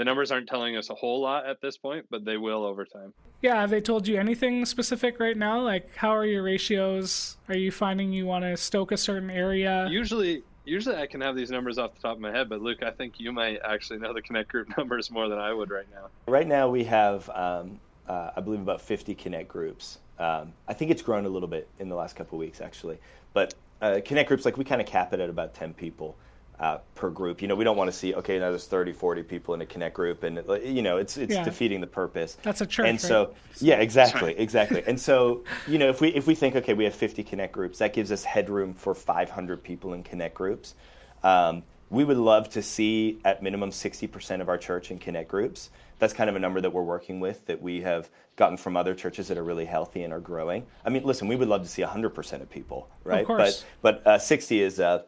the 0.00 0.04
numbers 0.06 0.32
aren't 0.32 0.48
telling 0.48 0.78
us 0.78 0.88
a 0.88 0.94
whole 0.94 1.20
lot 1.20 1.44
at 1.44 1.60
this 1.60 1.76
point, 1.76 2.06
but 2.08 2.24
they 2.24 2.38
will 2.38 2.64
over 2.64 2.86
time. 2.86 3.12
Yeah, 3.42 3.60
have 3.60 3.68
they 3.68 3.82
told 3.82 4.08
you 4.08 4.18
anything 4.18 4.64
specific 4.64 5.20
right 5.20 5.36
now? 5.36 5.60
Like, 5.60 5.94
how 5.94 6.16
are 6.16 6.24
your 6.24 6.42
ratios? 6.42 7.36
Are 7.50 7.54
you 7.54 7.70
finding 7.70 8.10
you 8.10 8.24
want 8.24 8.44
to 8.44 8.56
stoke 8.56 8.92
a 8.92 8.96
certain 8.96 9.28
area? 9.28 9.86
Usually, 9.90 10.42
usually 10.64 10.96
I 10.96 11.06
can 11.06 11.20
have 11.20 11.36
these 11.36 11.50
numbers 11.50 11.76
off 11.76 11.94
the 11.94 12.00
top 12.00 12.12
of 12.16 12.20
my 12.20 12.30
head, 12.30 12.48
but 12.48 12.62
Luke, 12.62 12.82
I 12.82 12.92
think 12.92 13.20
you 13.20 13.30
might 13.30 13.58
actually 13.62 13.98
know 13.98 14.14
the 14.14 14.22
Connect 14.22 14.48
group 14.48 14.74
numbers 14.78 15.10
more 15.10 15.28
than 15.28 15.38
I 15.38 15.52
would 15.52 15.70
right 15.70 15.86
now. 15.92 16.06
Right 16.26 16.48
now, 16.48 16.70
we 16.70 16.84
have, 16.84 17.28
um, 17.28 17.78
uh, 18.08 18.30
I 18.34 18.40
believe, 18.40 18.62
about 18.62 18.80
50 18.80 19.14
Connect 19.16 19.48
groups. 19.48 19.98
Um, 20.18 20.54
I 20.66 20.72
think 20.72 20.90
it's 20.90 21.02
grown 21.02 21.26
a 21.26 21.30
little 21.30 21.46
bit 21.46 21.68
in 21.78 21.90
the 21.90 21.94
last 21.94 22.16
couple 22.16 22.38
of 22.38 22.40
weeks, 22.40 22.62
actually. 22.62 22.96
But 23.34 23.52
uh, 23.82 24.00
Connect 24.02 24.28
groups, 24.28 24.46
like 24.46 24.56
we 24.56 24.64
kind 24.64 24.80
of 24.80 24.86
cap 24.86 25.12
it 25.12 25.20
at 25.20 25.28
about 25.28 25.52
10 25.52 25.74
people 25.74 26.16
uh, 26.60 26.78
per 26.94 27.08
group. 27.10 27.40
You 27.40 27.48
know, 27.48 27.56
we 27.56 27.64
don't 27.64 27.76
want 27.76 27.90
to 27.90 27.96
see 27.96 28.14
okay 28.14 28.38
now 28.38 28.50
there's 28.50 28.66
30, 28.66 28.92
40 28.92 29.22
people 29.22 29.54
in 29.54 29.62
a 29.62 29.66
connect 29.66 29.96
group, 29.96 30.22
and 30.22 30.42
you 30.62 30.82
know 30.82 30.98
it's 30.98 31.16
it's 31.16 31.34
yeah. 31.34 31.42
defeating 31.42 31.80
the 31.80 31.86
purpose. 31.86 32.36
That's 32.42 32.60
a 32.60 32.66
church. 32.66 32.86
And 32.86 33.00
so 33.00 33.26
right? 33.26 33.36
yeah, 33.60 33.76
exactly, 33.76 34.38
exactly. 34.38 34.82
and 34.86 35.00
so 35.00 35.42
you 35.66 35.78
know 35.78 35.88
if 35.88 36.00
we 36.00 36.08
if 36.10 36.26
we 36.26 36.34
think 36.34 36.56
okay 36.56 36.74
we 36.74 36.84
have 36.84 36.94
50 36.94 37.24
connect 37.24 37.52
groups, 37.52 37.78
that 37.78 37.92
gives 37.94 38.12
us 38.12 38.22
headroom 38.24 38.74
for 38.74 38.94
500 38.94 39.62
people 39.62 39.94
in 39.94 40.02
connect 40.02 40.34
groups. 40.34 40.74
Um, 41.22 41.62
we 41.88 42.04
would 42.04 42.18
love 42.18 42.48
to 42.50 42.62
see 42.62 43.18
at 43.24 43.42
minimum 43.42 43.70
60% 43.70 44.40
of 44.40 44.48
our 44.48 44.56
church 44.56 44.92
in 44.92 44.98
connect 44.98 45.28
groups. 45.28 45.70
That's 45.98 46.12
kind 46.12 46.30
of 46.30 46.36
a 46.36 46.38
number 46.38 46.60
that 46.60 46.72
we're 46.72 46.84
working 46.84 47.18
with 47.18 47.44
that 47.46 47.60
we 47.60 47.80
have 47.80 48.10
gotten 48.36 48.56
from 48.56 48.76
other 48.76 48.94
churches 48.94 49.26
that 49.26 49.36
are 49.36 49.42
really 49.42 49.64
healthy 49.64 50.04
and 50.04 50.12
are 50.12 50.20
growing. 50.20 50.64
I 50.84 50.88
mean, 50.88 51.02
listen, 51.02 51.26
we 51.26 51.34
would 51.34 51.48
love 51.48 51.62
to 51.62 51.68
see 51.68 51.82
100% 51.82 52.40
of 52.40 52.48
people, 52.48 52.88
right? 53.02 53.22
Of 53.22 53.26
course. 53.26 53.64
But 53.82 54.04
but 54.04 54.10
uh, 54.10 54.18
60 54.18 54.62
is 54.62 54.78
uh, 54.78 55.02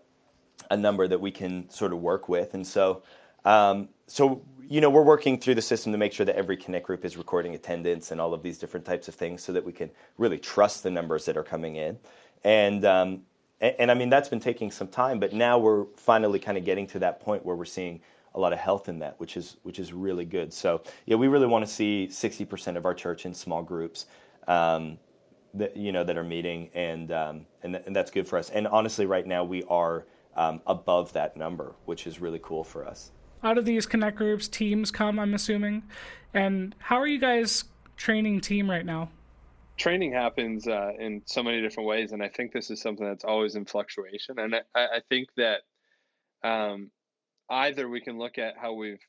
a 0.70 0.76
number 0.76 1.06
that 1.08 1.20
we 1.20 1.30
can 1.30 1.68
sort 1.70 1.92
of 1.92 2.00
work 2.00 2.28
with. 2.28 2.54
And 2.54 2.66
so, 2.66 3.02
um, 3.44 3.88
so 4.06 4.42
you 4.68 4.80
know, 4.80 4.88
we're 4.88 5.02
working 5.02 5.38
through 5.38 5.54
the 5.54 5.62
system 5.62 5.92
to 5.92 5.98
make 5.98 6.12
sure 6.12 6.24
that 6.24 6.36
every 6.36 6.56
Connect 6.56 6.86
group 6.86 7.04
is 7.04 7.16
recording 7.16 7.54
attendance 7.54 8.10
and 8.10 8.20
all 8.20 8.32
of 8.32 8.42
these 8.42 8.58
different 8.58 8.86
types 8.86 9.06
of 9.08 9.14
things, 9.14 9.42
so 9.42 9.52
that 9.52 9.64
we 9.64 9.72
can 9.72 9.90
really 10.18 10.38
trust 10.38 10.82
the 10.82 10.90
numbers 10.90 11.24
that 11.26 11.36
are 11.36 11.42
coming 11.42 11.76
in. 11.76 11.98
And 12.44 12.84
um, 12.84 13.22
and, 13.60 13.74
and 13.78 13.90
I 13.90 13.94
mean 13.94 14.08
that's 14.08 14.28
been 14.28 14.40
taking 14.40 14.70
some 14.70 14.88
time, 14.88 15.20
but 15.20 15.32
now 15.32 15.58
we're 15.58 15.84
finally 15.96 16.38
kind 16.38 16.56
of 16.56 16.64
getting 16.64 16.86
to 16.88 16.98
that 17.00 17.20
point 17.20 17.44
where 17.44 17.56
we're 17.56 17.64
seeing 17.64 18.00
a 18.34 18.40
lot 18.40 18.54
of 18.54 18.58
health 18.58 18.88
in 18.88 18.98
that, 19.00 19.20
which 19.20 19.36
is 19.36 19.56
which 19.62 19.78
is 19.78 19.92
really 19.92 20.24
good. 20.24 20.52
So 20.52 20.82
yeah, 21.06 21.16
we 21.16 21.28
really 21.28 21.46
want 21.46 21.66
to 21.66 21.70
see 21.70 22.08
60% 22.10 22.76
of 22.76 22.86
our 22.86 22.94
church 22.94 23.26
in 23.26 23.34
small 23.34 23.62
groups. 23.62 24.06
Um, 24.48 24.98
that 25.54 25.76
you 25.76 25.92
know 25.92 26.02
that 26.04 26.16
are 26.16 26.24
meeting 26.24 26.70
and 26.74 27.12
um, 27.12 27.46
and, 27.62 27.74
th- 27.74 27.84
and 27.86 27.94
that's 27.94 28.10
good 28.10 28.26
for 28.26 28.38
us. 28.38 28.50
And 28.50 28.66
honestly, 28.66 29.06
right 29.06 29.26
now 29.26 29.44
we 29.44 29.62
are 29.64 30.06
um, 30.36 30.60
above 30.66 31.12
that 31.12 31.36
number, 31.36 31.74
which 31.84 32.06
is 32.06 32.20
really 32.20 32.40
cool 32.42 32.64
for 32.64 32.86
us. 32.86 33.10
Out 33.44 33.58
of 33.58 33.64
these 33.64 33.86
connect 33.86 34.16
groups, 34.16 34.48
teams 34.48 34.90
come, 34.90 35.18
I'm 35.18 35.34
assuming. 35.34 35.82
And 36.34 36.74
how 36.78 36.96
are 36.96 37.06
you 37.06 37.18
guys 37.18 37.64
training 37.96 38.40
team 38.40 38.70
right 38.70 38.86
now? 38.86 39.10
Training 39.76 40.12
happens 40.12 40.68
uh, 40.68 40.92
in 40.98 41.22
so 41.24 41.42
many 41.42 41.60
different 41.60 41.88
ways, 41.88 42.12
and 42.12 42.22
I 42.22 42.28
think 42.28 42.52
this 42.52 42.70
is 42.70 42.80
something 42.80 43.06
that's 43.06 43.24
always 43.24 43.56
in 43.56 43.64
fluctuation. 43.64 44.38
And 44.38 44.54
I, 44.54 44.60
I 44.74 45.00
think 45.08 45.28
that 45.36 45.62
um, 46.44 46.90
either 47.50 47.88
we 47.88 48.00
can 48.00 48.18
look 48.18 48.38
at 48.38 48.54
how 48.56 48.74
we've 48.74 49.00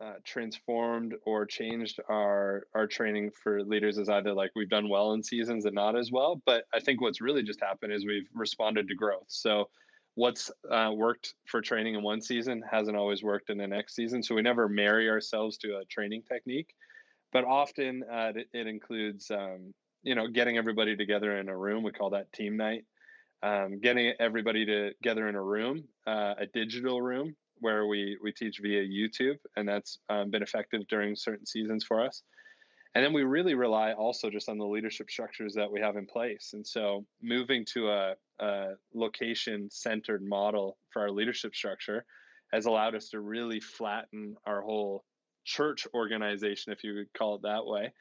uh, 0.00 0.14
transformed 0.24 1.14
or 1.24 1.44
changed 1.44 1.98
our 2.08 2.66
our 2.74 2.86
training 2.86 3.30
for 3.32 3.64
leaders 3.64 3.98
is 3.98 4.08
either 4.08 4.32
like 4.32 4.52
we've 4.54 4.68
done 4.68 4.88
well 4.88 5.12
in 5.12 5.22
seasons 5.22 5.64
and 5.64 5.74
not 5.74 5.96
as 5.96 6.12
well. 6.12 6.40
But 6.46 6.64
I 6.72 6.78
think 6.78 7.00
what's 7.00 7.20
really 7.20 7.42
just 7.42 7.60
happened 7.60 7.92
is 7.92 8.06
we've 8.06 8.28
responded 8.32 8.86
to 8.88 8.94
growth. 8.94 9.26
So 9.26 9.68
what's 10.18 10.50
uh, 10.68 10.90
worked 10.92 11.34
for 11.46 11.60
training 11.60 11.94
in 11.94 12.02
one 12.02 12.20
season 12.20 12.60
hasn't 12.68 12.96
always 12.96 13.22
worked 13.22 13.50
in 13.50 13.56
the 13.56 13.68
next 13.68 13.94
season. 13.94 14.20
So 14.20 14.34
we 14.34 14.42
never 14.42 14.68
marry 14.68 15.08
ourselves 15.08 15.56
to 15.58 15.78
a 15.78 15.84
training 15.84 16.24
technique, 16.28 16.74
but 17.32 17.44
often 17.44 18.02
uh, 18.12 18.32
it, 18.34 18.48
it, 18.52 18.66
includes, 18.66 19.30
um, 19.30 19.72
you 20.02 20.16
know, 20.16 20.26
getting 20.26 20.58
everybody 20.58 20.96
together 20.96 21.38
in 21.38 21.48
a 21.48 21.56
room. 21.56 21.84
We 21.84 21.92
call 21.92 22.10
that 22.10 22.32
team 22.32 22.56
night. 22.56 22.84
Um, 23.44 23.78
getting 23.78 24.12
everybody 24.18 24.66
together 24.66 25.28
in 25.28 25.36
a 25.36 25.42
room, 25.42 25.84
uh, 26.08 26.34
a 26.40 26.46
digital 26.52 27.00
room 27.00 27.36
where 27.60 27.86
we 27.86 28.18
we 28.20 28.32
teach 28.32 28.58
via 28.60 28.82
YouTube, 28.82 29.36
and 29.54 29.68
that's 29.68 30.00
um, 30.08 30.30
been 30.30 30.42
effective 30.42 30.88
during 30.88 31.14
certain 31.14 31.46
seasons 31.46 31.84
for 31.84 32.04
us. 32.04 32.24
And 32.94 33.04
then 33.04 33.12
we 33.12 33.22
really 33.22 33.54
rely 33.54 33.92
also 33.92 34.30
just 34.30 34.48
on 34.48 34.58
the 34.58 34.66
leadership 34.66 35.10
structures 35.10 35.54
that 35.54 35.70
we 35.70 35.80
have 35.80 35.96
in 35.96 36.06
place. 36.06 36.50
And 36.54 36.66
so 36.66 37.04
moving 37.22 37.64
to 37.74 37.90
a, 37.90 38.14
a 38.40 38.74
location 38.94 39.68
centered 39.70 40.22
model 40.22 40.78
for 40.90 41.02
our 41.02 41.10
leadership 41.10 41.54
structure 41.54 42.04
has 42.52 42.66
allowed 42.66 42.94
us 42.94 43.10
to 43.10 43.20
really 43.20 43.60
flatten 43.60 44.34
our 44.46 44.62
whole 44.62 45.04
church 45.44 45.86
organization, 45.94 46.72
if 46.72 46.82
you 46.82 46.94
could 46.94 47.12
call 47.18 47.36
it 47.36 47.42
that 47.42 47.64
way, 47.64 47.92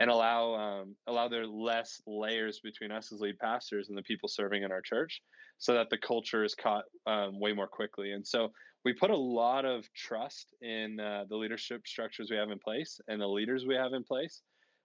and 0.00 0.10
allow 0.10 0.54
um, 0.54 0.96
allow 1.06 1.28
there 1.28 1.46
less 1.46 2.02
layers 2.06 2.60
between 2.60 2.92
us 2.92 3.12
as 3.12 3.20
lead 3.20 3.38
pastors 3.38 3.88
and 3.88 3.96
the 3.96 4.02
people 4.02 4.28
serving 4.28 4.62
in 4.62 4.72
our 4.72 4.82
church, 4.82 5.22
so 5.58 5.74
that 5.74 5.88
the 5.90 5.98
culture 5.98 6.44
is 6.44 6.54
caught 6.54 6.84
um, 7.06 7.40
way 7.40 7.52
more 7.52 7.68
quickly. 7.68 8.12
And 8.12 8.26
so 8.26 8.52
we 8.84 8.92
put 8.92 9.10
a 9.10 9.16
lot 9.16 9.64
of 9.64 9.90
trust 9.94 10.54
in 10.60 11.00
uh, 11.00 11.24
the 11.28 11.36
leadership 11.36 11.86
structures 11.86 12.30
we 12.30 12.36
have 12.36 12.50
in 12.50 12.58
place 12.58 13.00
and 13.08 13.20
the 13.20 13.26
leaders 13.26 13.64
we 13.66 13.74
have 13.74 13.94
in 13.94 14.04
place. 14.04 14.42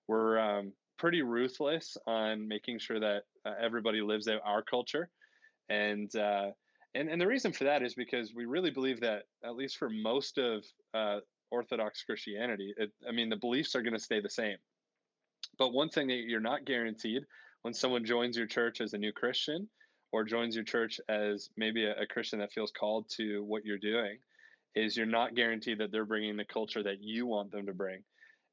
We're 0.07 0.39
um, 0.39 0.73
pretty 0.97 1.21
ruthless 1.21 1.97
on 2.07 2.47
making 2.47 2.79
sure 2.79 2.99
that 2.99 3.23
uh, 3.45 3.53
everybody 3.61 4.01
lives 4.01 4.27
out 4.27 4.41
our 4.45 4.63
culture, 4.63 5.09
and 5.69 6.13
uh, 6.15 6.47
and 6.95 7.09
and 7.09 7.21
the 7.21 7.27
reason 7.27 7.51
for 7.51 7.65
that 7.65 7.83
is 7.83 7.93
because 7.93 8.33
we 8.33 8.45
really 8.45 8.71
believe 8.71 9.01
that 9.01 9.23
at 9.43 9.55
least 9.55 9.77
for 9.77 9.89
most 9.89 10.37
of 10.37 10.63
uh, 10.93 11.19
Orthodox 11.51 12.03
Christianity, 12.03 12.73
it, 12.77 12.91
I 13.07 13.11
mean 13.11 13.29
the 13.29 13.35
beliefs 13.35 13.75
are 13.75 13.83
going 13.83 13.93
to 13.93 13.99
stay 13.99 14.21
the 14.21 14.29
same. 14.29 14.57
But 15.57 15.73
one 15.73 15.89
thing 15.89 16.07
that 16.07 16.23
you're 16.25 16.39
not 16.39 16.65
guaranteed 16.65 17.23
when 17.61 17.73
someone 17.73 18.05
joins 18.05 18.37
your 18.37 18.47
church 18.47 18.81
as 18.81 18.93
a 18.93 18.97
new 18.97 19.11
Christian 19.11 19.69
or 20.11 20.23
joins 20.23 20.55
your 20.55 20.63
church 20.63 20.99
as 21.09 21.49
maybe 21.57 21.85
a, 21.85 22.01
a 22.01 22.07
Christian 22.07 22.39
that 22.39 22.51
feels 22.51 22.71
called 22.71 23.09
to 23.17 23.43
what 23.43 23.65
you're 23.65 23.77
doing 23.77 24.17
is 24.75 24.95
you're 24.95 25.05
not 25.05 25.35
guaranteed 25.35 25.79
that 25.79 25.91
they're 25.91 26.05
bringing 26.05 26.37
the 26.37 26.45
culture 26.45 26.83
that 26.83 27.01
you 27.01 27.25
want 27.25 27.51
them 27.51 27.65
to 27.65 27.73
bring. 27.73 28.01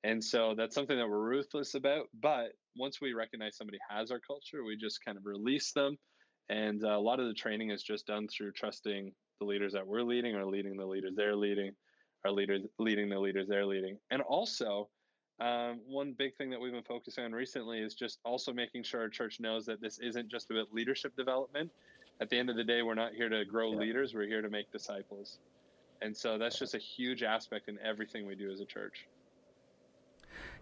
And 0.05 0.23
so 0.23 0.55
that's 0.57 0.75
something 0.75 0.97
that 0.97 1.09
we're 1.09 1.19
ruthless 1.19 1.75
about. 1.75 2.07
But 2.23 2.53
once 2.77 3.01
we 3.01 3.13
recognize 3.13 3.57
somebody 3.57 3.79
has 3.89 4.11
our 4.11 4.21
culture, 4.21 4.65
we 4.65 4.77
just 4.77 5.05
kind 5.05 5.19
of 5.19 5.27
release 5.27 5.73
them. 5.73 5.97
And 6.49 6.85
uh, 6.85 6.91
a 6.91 7.01
lot 7.01 7.21
of 7.21 7.27
the 7.27 7.35
training 7.35 7.71
is 7.71 7.83
just 7.83 8.07
done 8.07 8.29
through 8.29 8.53
trusting 8.53 9.13
the 9.41 9.47
leaders 9.47 9.73
that 9.73 9.87
we're 9.87 10.03
leading 10.03 10.37
or 10.37 10.47
leading 10.47 10.77
the 10.77 10.87
leaders 10.87 11.15
they're 11.17 11.37
leading, 11.37 11.73
our 12.25 12.31
leaders 12.31 12.63
leading 12.79 13.09
the 13.09 13.19
leaders 13.19 13.49
they're 13.49 13.67
leading. 13.67 13.99
And 14.11 14.23
also, 14.23 14.89
um, 15.39 15.81
one 15.87 16.13
big 16.13 16.35
thing 16.37 16.51
that 16.51 16.61
we've 16.61 16.73
been 16.73 16.83
focusing 16.83 17.25
on 17.25 17.33
recently 17.33 17.81
is 17.81 17.95
just 17.95 18.19
also 18.25 18.53
making 18.53 18.83
sure 18.83 19.01
our 19.01 19.09
church 19.09 19.39
knows 19.39 19.67
that 19.67 19.81
this 19.81 19.99
isn't 19.99 20.29
just 20.29 20.51
about 20.51 20.73
leadership 20.73 21.15
development. 21.17 21.71
At 22.21 22.31
the 22.31 22.39
end 22.39 22.49
of 22.49 22.57
the 22.57 22.65
day, 22.65 22.83
we're 22.83 22.95
not 22.95 23.13
here 23.13 23.29
to 23.29 23.45
grow 23.45 23.73
yeah. 23.73 23.79
leaders, 23.79 24.15
we're 24.15 24.27
here 24.27 24.41
to 24.41 24.49
make 24.49 24.73
disciples. 24.73 25.39
And 26.01 26.17
so 26.17 26.39
that's 26.39 26.59
just 26.59 26.75
a 26.75 26.79
huge 26.79 27.23
aspect 27.23 27.69
in 27.69 27.79
everything 27.85 28.27
we 28.27 28.35
do 28.35 28.51
as 28.51 28.61
a 28.61 28.65
church. 28.65 29.07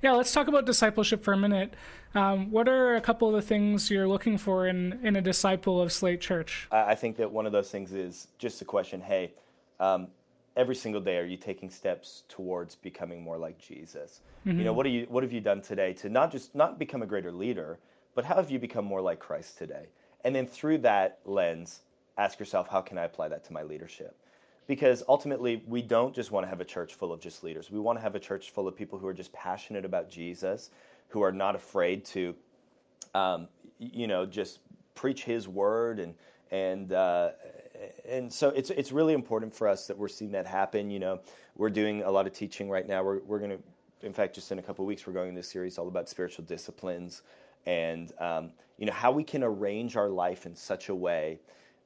Yeah, 0.02 0.12
let's 0.12 0.32
talk 0.32 0.48
about 0.48 0.66
discipleship 0.66 1.22
for 1.22 1.32
a 1.32 1.36
minute. 1.36 1.74
Um, 2.14 2.50
what 2.50 2.68
are 2.68 2.94
a 2.94 3.00
couple 3.00 3.28
of 3.28 3.34
the 3.34 3.42
things 3.42 3.90
you're 3.90 4.08
looking 4.08 4.38
for 4.38 4.66
in, 4.66 5.00
in 5.04 5.16
a 5.16 5.20
disciple 5.22 5.80
of 5.80 5.92
Slate 5.92 6.20
Church? 6.20 6.68
I 6.70 6.94
think 6.94 7.16
that 7.16 7.30
one 7.30 7.46
of 7.46 7.52
those 7.52 7.70
things 7.70 7.92
is 7.92 8.28
just 8.38 8.58
the 8.58 8.64
question 8.64 9.00
hey, 9.00 9.32
um, 9.80 10.08
every 10.56 10.74
single 10.74 11.00
day 11.00 11.18
are 11.18 11.24
you 11.24 11.36
taking 11.36 11.70
steps 11.70 12.24
towards 12.28 12.74
becoming 12.74 13.22
more 13.22 13.38
like 13.38 13.58
jesus? 13.58 14.20
Mm-hmm. 14.46 14.58
you 14.58 14.64
know 14.64 14.72
what, 14.72 14.86
are 14.86 14.90
you, 14.90 15.06
what 15.08 15.22
have 15.22 15.32
you 15.32 15.40
done 15.40 15.60
today 15.60 15.92
to 15.94 16.08
not 16.08 16.30
just 16.30 16.54
not 16.54 16.78
become 16.78 17.02
a 17.02 17.06
greater 17.06 17.32
leader 17.32 17.78
but 18.14 18.24
how 18.24 18.36
have 18.36 18.50
you 18.50 18.58
become 18.58 18.84
more 18.84 19.00
like 19.00 19.18
christ 19.18 19.58
today? 19.58 19.86
And 20.24 20.34
then 20.34 20.46
through 20.46 20.78
that 20.78 21.18
lens 21.24 21.80
ask 22.16 22.38
yourself 22.38 22.68
how 22.68 22.80
can 22.80 22.98
i 22.98 23.04
apply 23.04 23.28
that 23.28 23.44
to 23.44 23.52
my 23.52 23.62
leadership? 23.62 24.16
Because 24.66 25.02
ultimately 25.08 25.62
we 25.66 25.82
don't 25.82 26.14
just 26.14 26.30
want 26.30 26.44
to 26.44 26.48
have 26.48 26.60
a 26.60 26.64
church 26.64 26.94
full 26.94 27.12
of 27.12 27.20
just 27.20 27.44
leaders. 27.44 27.70
We 27.70 27.78
want 27.78 27.98
to 27.98 28.02
have 28.02 28.14
a 28.14 28.20
church 28.20 28.50
full 28.50 28.66
of 28.66 28.74
people 28.74 28.98
who 28.98 29.06
are 29.06 29.14
just 29.14 29.32
passionate 29.32 29.84
about 29.84 30.08
jesus 30.10 30.70
who 31.08 31.22
are 31.22 31.32
not 31.32 31.54
afraid 31.54 32.04
to 32.04 32.34
um, 33.14 33.48
you 33.78 34.06
know 34.06 34.26
just 34.26 34.58
preach 34.94 35.24
his 35.24 35.48
word 35.48 35.98
and 35.98 36.14
and 36.50 36.92
uh, 36.92 37.30
and 38.08 38.32
so 38.32 38.50
it's 38.50 38.70
it's 38.70 38.92
really 38.92 39.14
important 39.14 39.54
for 39.54 39.68
us 39.68 39.86
that 39.86 39.96
we're 39.96 40.08
seeing 40.08 40.32
that 40.32 40.46
happen. 40.46 40.90
You 40.90 40.98
know, 40.98 41.20
we're 41.56 41.70
doing 41.70 42.02
a 42.02 42.10
lot 42.10 42.26
of 42.26 42.32
teaching 42.32 42.68
right 42.68 42.86
now. 42.86 43.02
We're 43.02 43.20
we're 43.20 43.38
going 43.38 43.52
to, 43.52 44.06
in 44.06 44.12
fact, 44.12 44.34
just 44.34 44.52
in 44.52 44.58
a 44.58 44.62
couple 44.62 44.84
weeks, 44.84 45.06
we're 45.06 45.12
going 45.12 45.30
in 45.30 45.34
this 45.34 45.48
series 45.48 45.78
all 45.78 45.88
about 45.88 46.08
spiritual 46.08 46.44
disciplines 46.44 47.22
and 47.66 48.12
um, 48.18 48.50
you 48.78 48.86
know 48.86 48.92
how 48.92 49.10
we 49.10 49.24
can 49.24 49.42
arrange 49.42 49.96
our 49.96 50.08
life 50.08 50.46
in 50.46 50.54
such 50.54 50.88
a 50.88 50.94
way 50.94 51.38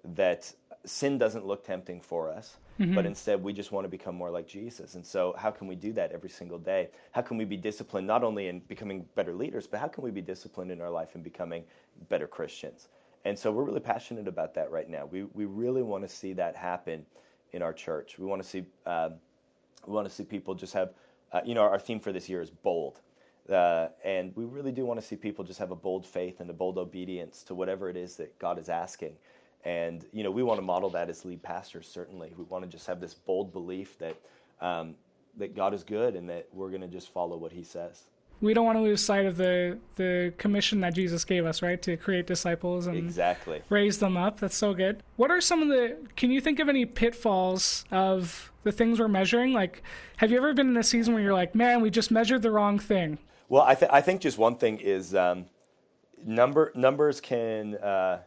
that 0.04 0.52
sin 0.84 1.18
doesn't 1.18 1.46
look 1.46 1.64
tempting 1.64 2.00
for 2.00 2.30
us. 2.30 2.56
Mm-hmm. 2.80 2.94
But 2.94 3.06
instead, 3.06 3.42
we 3.42 3.52
just 3.52 3.72
want 3.72 3.84
to 3.84 3.88
become 3.88 4.14
more 4.14 4.30
like 4.30 4.46
Jesus. 4.46 4.94
And 4.94 5.04
so, 5.04 5.34
how 5.36 5.50
can 5.50 5.66
we 5.66 5.74
do 5.74 5.92
that 5.94 6.12
every 6.12 6.30
single 6.30 6.58
day? 6.58 6.90
How 7.10 7.22
can 7.22 7.36
we 7.36 7.44
be 7.44 7.56
disciplined 7.56 8.06
not 8.06 8.22
only 8.22 8.46
in 8.46 8.60
becoming 8.60 9.04
better 9.16 9.34
leaders, 9.34 9.66
but 9.66 9.80
how 9.80 9.88
can 9.88 10.04
we 10.04 10.12
be 10.12 10.20
disciplined 10.20 10.70
in 10.70 10.80
our 10.80 10.90
life 10.90 11.16
and 11.16 11.24
becoming 11.24 11.64
better 12.08 12.28
Christians? 12.28 12.86
And 13.28 13.38
so 13.38 13.52
we're 13.52 13.64
really 13.64 13.78
passionate 13.78 14.26
about 14.26 14.54
that 14.54 14.70
right 14.70 14.88
now. 14.88 15.04
We, 15.04 15.24
we 15.24 15.44
really 15.44 15.82
want 15.82 16.02
to 16.02 16.08
see 16.08 16.32
that 16.32 16.56
happen 16.56 17.04
in 17.52 17.60
our 17.60 17.74
church. 17.74 18.18
We 18.18 18.24
want 18.24 18.42
to 18.42 18.48
see, 18.48 18.64
uh, 18.86 19.10
we 19.86 19.92
want 19.92 20.08
to 20.08 20.14
see 20.14 20.24
people 20.24 20.54
just 20.54 20.72
have, 20.72 20.94
uh, 21.32 21.42
you 21.44 21.54
know, 21.54 21.60
our 21.60 21.78
theme 21.78 22.00
for 22.00 22.10
this 22.10 22.26
year 22.30 22.40
is 22.40 22.48
bold. 22.48 23.00
Uh, 23.46 23.88
and 24.02 24.34
we 24.34 24.46
really 24.46 24.72
do 24.72 24.86
want 24.86 24.98
to 24.98 25.06
see 25.06 25.14
people 25.14 25.44
just 25.44 25.58
have 25.58 25.70
a 25.70 25.76
bold 25.76 26.06
faith 26.06 26.40
and 26.40 26.48
a 26.48 26.54
bold 26.54 26.78
obedience 26.78 27.42
to 27.42 27.54
whatever 27.54 27.90
it 27.90 27.98
is 27.98 28.16
that 28.16 28.38
God 28.38 28.58
is 28.58 28.70
asking. 28.70 29.12
And, 29.62 30.06
you 30.10 30.24
know, 30.24 30.30
we 30.30 30.42
want 30.42 30.56
to 30.56 30.64
model 30.64 30.88
that 30.90 31.10
as 31.10 31.26
lead 31.26 31.42
pastors, 31.42 31.86
certainly. 31.86 32.32
We 32.34 32.44
want 32.44 32.64
to 32.64 32.70
just 32.70 32.86
have 32.86 32.98
this 32.98 33.12
bold 33.12 33.52
belief 33.52 33.98
that, 33.98 34.16
um, 34.62 34.94
that 35.36 35.54
God 35.54 35.74
is 35.74 35.84
good 35.84 36.16
and 36.16 36.30
that 36.30 36.48
we're 36.54 36.70
going 36.70 36.80
to 36.80 36.88
just 36.88 37.12
follow 37.12 37.36
what 37.36 37.52
he 37.52 37.62
says 37.62 38.04
we 38.40 38.54
don't 38.54 38.64
want 38.64 38.76
to 38.76 38.82
lose 38.82 39.04
sight 39.04 39.26
of 39.26 39.36
the 39.36 39.78
the 39.96 40.32
commission 40.38 40.80
that 40.80 40.94
Jesus 40.94 41.24
gave 41.24 41.44
us, 41.44 41.62
right? 41.62 41.80
To 41.82 41.96
create 41.96 42.26
disciples 42.26 42.86
and 42.86 42.96
exactly 42.96 43.62
raise 43.68 43.98
them 43.98 44.16
up. 44.16 44.40
That's 44.40 44.56
so 44.56 44.74
good. 44.74 45.02
What 45.16 45.30
are 45.30 45.40
some 45.40 45.62
of 45.62 45.68
the? 45.68 45.96
Can 46.16 46.30
you 46.30 46.40
think 46.40 46.58
of 46.58 46.68
any 46.68 46.84
pitfalls 46.86 47.84
of 47.90 48.52
the 48.62 48.72
things 48.72 49.00
we're 49.00 49.08
measuring? 49.08 49.52
Like, 49.52 49.82
have 50.18 50.30
you 50.30 50.36
ever 50.36 50.54
been 50.54 50.68
in 50.68 50.76
a 50.76 50.82
season 50.84 51.14
where 51.14 51.22
you're 51.22 51.32
like, 51.32 51.54
man, 51.54 51.80
we 51.80 51.90
just 51.90 52.10
measured 52.10 52.42
the 52.42 52.50
wrong 52.50 52.78
thing? 52.78 53.18
Well, 53.48 53.62
I, 53.62 53.74
th- 53.74 53.90
I 53.92 54.02
think 54.02 54.20
just 54.20 54.36
one 54.36 54.56
thing 54.56 54.78
is 54.78 55.14
um, 55.14 55.46
number 56.24 56.72
numbers 56.74 57.20
can. 57.20 57.74
Uh, 57.76 58.20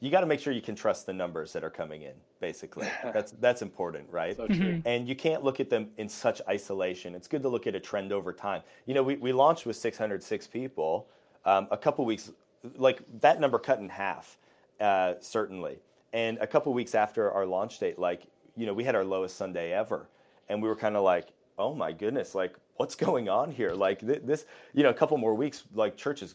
you 0.00 0.10
got 0.10 0.20
to 0.20 0.26
make 0.26 0.40
sure 0.40 0.52
you 0.52 0.62
can 0.62 0.74
trust 0.74 1.06
the 1.06 1.12
numbers 1.12 1.52
that 1.52 1.62
are 1.62 1.70
coming 1.70 2.02
in 2.02 2.14
basically. 2.40 2.88
That's 3.02 3.32
that's 3.32 3.62
important 3.62 4.06
right? 4.10 4.36
So 4.36 4.48
mm-hmm. 4.48 4.86
and 4.86 5.08
you 5.08 5.14
can't 5.14 5.44
look 5.44 5.60
at 5.60 5.70
them 5.70 5.90
in 5.98 6.08
such 6.08 6.40
isolation. 6.48 7.14
It's 7.14 7.28
good 7.28 7.42
to 7.42 7.48
look 7.48 7.66
at 7.66 7.74
a 7.74 7.80
trend 7.80 8.12
over 8.12 8.32
time. 8.32 8.62
You 8.86 8.94
know 8.94 9.02
we, 9.02 9.16
we 9.16 9.32
launched 9.32 9.66
with 9.66 9.76
606 9.76 10.46
people 10.46 11.06
um, 11.44 11.68
a 11.70 11.76
couple 11.76 12.04
weeks 12.04 12.32
like 12.76 13.02
that 13.20 13.40
number 13.40 13.58
cut 13.58 13.78
in 13.78 13.88
half 13.88 14.38
uh, 14.80 15.14
certainly. 15.20 15.78
And 16.12 16.38
a 16.38 16.46
couple 16.46 16.72
weeks 16.72 16.94
after 16.94 17.30
our 17.30 17.46
launch 17.46 17.78
date 17.78 17.98
like 17.98 18.22
you 18.56 18.66
know 18.66 18.74
we 18.74 18.84
had 18.84 18.94
our 18.94 19.04
lowest 19.04 19.36
sunday 19.36 19.72
ever. 19.72 20.08
And 20.48 20.60
we 20.60 20.68
were 20.68 20.76
kind 20.76 20.96
of 20.96 21.04
like 21.04 21.28
oh 21.58 21.74
my 21.74 21.92
goodness 21.92 22.34
like 22.34 22.56
what's 22.76 22.94
going 23.06 23.28
on 23.28 23.50
here? 23.50 23.70
Like 23.70 24.00
th- 24.00 24.22
this 24.24 24.46
you 24.72 24.82
know 24.82 24.90
a 24.90 24.94
couple 24.94 25.16
more 25.18 25.34
weeks 25.34 25.64
like 25.74 25.96
church 25.96 26.22
is 26.22 26.34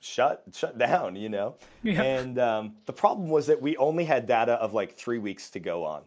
shut 0.00 0.44
shut 0.52 0.78
down, 0.78 1.16
you 1.16 1.28
know. 1.28 1.56
Yeah. 1.82 2.02
And 2.02 2.38
um, 2.38 2.76
the 2.86 2.92
problem 2.92 3.28
was 3.28 3.46
that 3.46 3.60
we 3.60 3.76
only 3.76 4.04
had 4.04 4.26
data 4.26 4.52
of 4.52 4.74
like 4.74 4.96
three 4.96 5.18
weeks 5.18 5.50
to 5.50 5.60
go 5.60 5.84
on, 5.84 6.02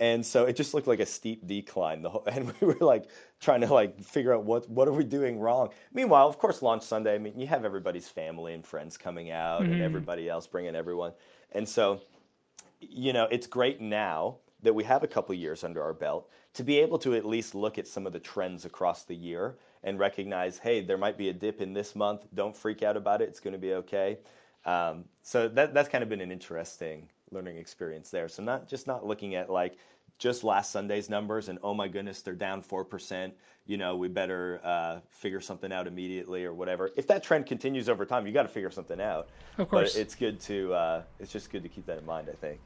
and 0.00 0.24
so 0.24 0.44
it 0.44 0.56
just 0.56 0.74
looked 0.74 0.86
like 0.86 1.00
a 1.00 1.06
steep 1.06 1.46
decline. 1.46 2.02
The 2.02 2.10
whole, 2.10 2.24
and 2.30 2.52
we 2.60 2.66
were 2.66 2.76
like 2.80 3.06
trying 3.40 3.60
to 3.62 3.72
like 3.72 4.02
figure 4.02 4.34
out 4.34 4.44
what 4.44 4.68
what 4.68 4.88
are 4.88 4.92
we 4.92 5.04
doing 5.04 5.38
wrong. 5.38 5.70
Meanwhile, 5.92 6.28
of 6.28 6.38
course, 6.38 6.62
launch 6.62 6.82
Sunday. 6.82 7.14
I 7.14 7.18
mean, 7.18 7.38
you 7.38 7.46
have 7.46 7.64
everybody's 7.64 8.08
family 8.08 8.54
and 8.54 8.64
friends 8.64 8.96
coming 8.96 9.30
out, 9.30 9.62
mm-hmm. 9.62 9.72
and 9.72 9.82
everybody 9.82 10.28
else 10.28 10.46
bringing 10.46 10.74
everyone, 10.74 11.12
and 11.52 11.68
so 11.68 12.00
you 12.80 13.12
know 13.12 13.26
it's 13.30 13.46
great 13.46 13.80
now 13.80 14.36
that 14.62 14.74
we 14.74 14.84
have 14.84 15.02
a 15.02 15.06
couple 15.06 15.34
years 15.34 15.64
under 15.64 15.82
our 15.82 15.92
belt 15.92 16.28
to 16.54 16.64
be 16.64 16.78
able 16.78 16.98
to 16.98 17.14
at 17.14 17.24
least 17.24 17.54
look 17.54 17.78
at 17.78 17.86
some 17.86 18.06
of 18.06 18.12
the 18.12 18.18
trends 18.18 18.64
across 18.64 19.04
the 19.04 19.14
year 19.14 19.56
and 19.86 19.98
recognize, 20.00 20.58
hey, 20.58 20.82
there 20.82 20.98
might 20.98 21.16
be 21.16 21.30
a 21.30 21.32
dip 21.32 21.62
in 21.62 21.72
this 21.72 21.94
month. 21.94 22.26
Don't 22.34 22.54
freak 22.54 22.82
out 22.82 22.96
about 22.96 23.22
it. 23.22 23.28
It's 23.28 23.40
going 23.40 23.52
to 23.52 23.58
be 23.58 23.72
okay. 23.74 24.18
Um, 24.66 25.04
so 25.22 25.48
that, 25.48 25.72
that's 25.72 25.88
kind 25.88 26.02
of 26.02 26.10
been 26.10 26.20
an 26.20 26.32
interesting 26.32 27.08
learning 27.30 27.56
experience 27.56 28.10
there. 28.10 28.28
So 28.28 28.42
not 28.42 28.68
just 28.68 28.88
not 28.88 29.06
looking 29.06 29.36
at 29.36 29.48
like 29.48 29.76
just 30.18 30.42
last 30.42 30.72
Sunday's 30.72 31.08
numbers 31.08 31.48
and 31.48 31.58
oh 31.62 31.72
my 31.72 31.86
goodness, 31.86 32.20
they're 32.20 32.34
down 32.34 32.60
four 32.62 32.84
percent. 32.84 33.32
You 33.64 33.76
know, 33.76 33.96
we 33.96 34.08
better 34.08 34.60
uh, 34.64 34.98
figure 35.10 35.40
something 35.40 35.72
out 35.72 35.86
immediately 35.86 36.44
or 36.44 36.52
whatever. 36.52 36.90
If 36.96 37.06
that 37.06 37.22
trend 37.22 37.46
continues 37.46 37.88
over 37.88 38.04
time, 38.04 38.26
you 38.26 38.32
got 38.32 38.42
to 38.42 38.48
figure 38.48 38.70
something 38.70 39.00
out. 39.00 39.28
Of 39.58 39.68
course, 39.68 39.94
but 39.94 40.00
it's 40.00 40.14
good 40.16 40.40
to 40.40 40.74
uh, 40.74 41.02
it's 41.20 41.32
just 41.32 41.50
good 41.50 41.62
to 41.62 41.68
keep 41.68 41.86
that 41.86 41.98
in 41.98 42.06
mind. 42.06 42.28
I 42.28 42.34
think. 42.34 42.58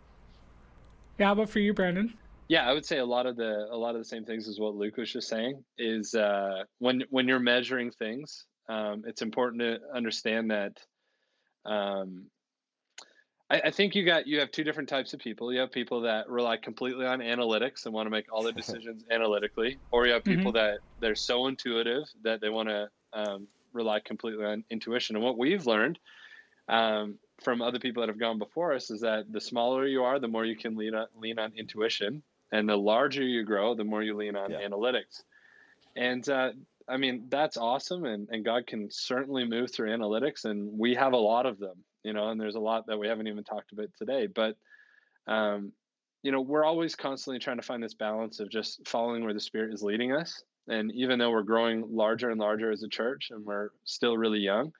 Yeah, 1.18 1.26
how 1.26 1.32
about 1.32 1.50
for 1.50 1.58
you, 1.58 1.74
Brandon? 1.74 2.14
Yeah, 2.50 2.68
I 2.68 2.72
would 2.72 2.84
say 2.84 2.98
a 2.98 3.04
lot 3.04 3.26
of 3.26 3.36
the 3.36 3.68
a 3.70 3.76
lot 3.76 3.94
of 3.94 4.00
the 4.00 4.04
same 4.04 4.24
things 4.24 4.48
as 4.48 4.58
what 4.58 4.74
Luke 4.74 4.96
was 4.96 5.12
just 5.12 5.28
saying. 5.28 5.62
Is 5.78 6.16
uh, 6.16 6.64
when 6.80 7.04
when 7.08 7.28
you're 7.28 7.38
measuring 7.38 7.92
things, 7.92 8.44
um, 8.68 9.04
it's 9.06 9.22
important 9.22 9.62
to 9.62 9.78
understand 9.94 10.50
that. 10.50 10.72
Um, 11.64 12.26
I, 13.48 13.60
I 13.66 13.70
think 13.70 13.94
you 13.94 14.04
got 14.04 14.26
you 14.26 14.40
have 14.40 14.50
two 14.50 14.64
different 14.64 14.88
types 14.88 15.14
of 15.14 15.20
people. 15.20 15.52
You 15.52 15.60
have 15.60 15.70
people 15.70 16.00
that 16.00 16.28
rely 16.28 16.56
completely 16.56 17.06
on 17.06 17.20
analytics 17.20 17.84
and 17.84 17.94
want 17.94 18.06
to 18.06 18.10
make 18.10 18.26
all 18.32 18.42
their 18.42 18.52
decisions 18.62 19.04
analytically, 19.12 19.78
or 19.92 20.08
you 20.08 20.12
have 20.14 20.24
people 20.24 20.52
mm-hmm. 20.52 20.72
that 20.72 20.78
they're 20.98 21.14
so 21.14 21.46
intuitive 21.46 22.02
that 22.24 22.40
they 22.40 22.48
want 22.48 22.68
to 22.68 22.88
um, 23.12 23.46
rely 23.72 24.00
completely 24.00 24.44
on 24.44 24.64
intuition. 24.70 25.14
And 25.14 25.24
what 25.24 25.38
we've 25.38 25.68
learned 25.68 26.00
um, 26.68 27.16
from 27.44 27.62
other 27.62 27.78
people 27.78 28.00
that 28.00 28.08
have 28.08 28.18
gone 28.18 28.40
before 28.40 28.72
us 28.72 28.90
is 28.90 29.02
that 29.02 29.32
the 29.32 29.40
smaller 29.40 29.86
you 29.86 30.02
are, 30.02 30.18
the 30.18 30.26
more 30.26 30.44
you 30.44 30.56
can 30.56 30.76
lean 30.76 30.96
on, 30.96 31.06
lean 31.16 31.38
on 31.38 31.52
intuition, 31.56 32.24
and 32.52 32.68
the 32.68 32.76
larger 32.76 33.22
you 33.22 33.44
grow, 33.44 33.74
the 33.74 33.84
more 33.84 34.02
you 34.02 34.16
lean 34.16 34.36
on 34.36 34.50
yeah. 34.50 34.60
analytics. 34.66 35.22
And 35.96 36.28
uh, 36.28 36.50
I 36.88 36.96
mean 36.96 37.26
that's 37.28 37.56
awesome, 37.56 38.04
and, 38.04 38.28
and 38.30 38.44
God 38.44 38.66
can 38.66 38.90
certainly 38.90 39.44
move 39.44 39.72
through 39.72 39.90
analytics, 39.90 40.44
and 40.44 40.78
we 40.78 40.94
have 40.94 41.12
a 41.12 41.18
lot 41.18 41.46
of 41.46 41.58
them, 41.58 41.76
you 42.02 42.12
know. 42.12 42.30
And 42.30 42.40
there's 42.40 42.54
a 42.54 42.60
lot 42.60 42.86
that 42.86 42.98
we 42.98 43.08
haven't 43.08 43.28
even 43.28 43.44
talked 43.44 43.72
about 43.72 43.88
today, 43.98 44.26
but 44.26 44.56
um, 45.26 45.72
you 46.22 46.32
know, 46.32 46.40
we're 46.40 46.64
always 46.64 46.94
constantly 46.94 47.38
trying 47.38 47.56
to 47.56 47.62
find 47.62 47.82
this 47.82 47.94
balance 47.94 48.40
of 48.40 48.50
just 48.50 48.86
following 48.86 49.24
where 49.24 49.32
the 49.32 49.40
Spirit 49.40 49.72
is 49.72 49.82
leading 49.82 50.12
us. 50.12 50.42
And 50.68 50.92
even 50.92 51.18
though 51.18 51.30
we're 51.30 51.42
growing 51.42 51.84
larger 51.90 52.30
and 52.30 52.38
larger 52.38 52.70
as 52.70 52.82
a 52.82 52.88
church, 52.88 53.28
and 53.30 53.44
we're 53.44 53.70
still 53.84 54.16
really 54.16 54.38
young, 54.38 54.72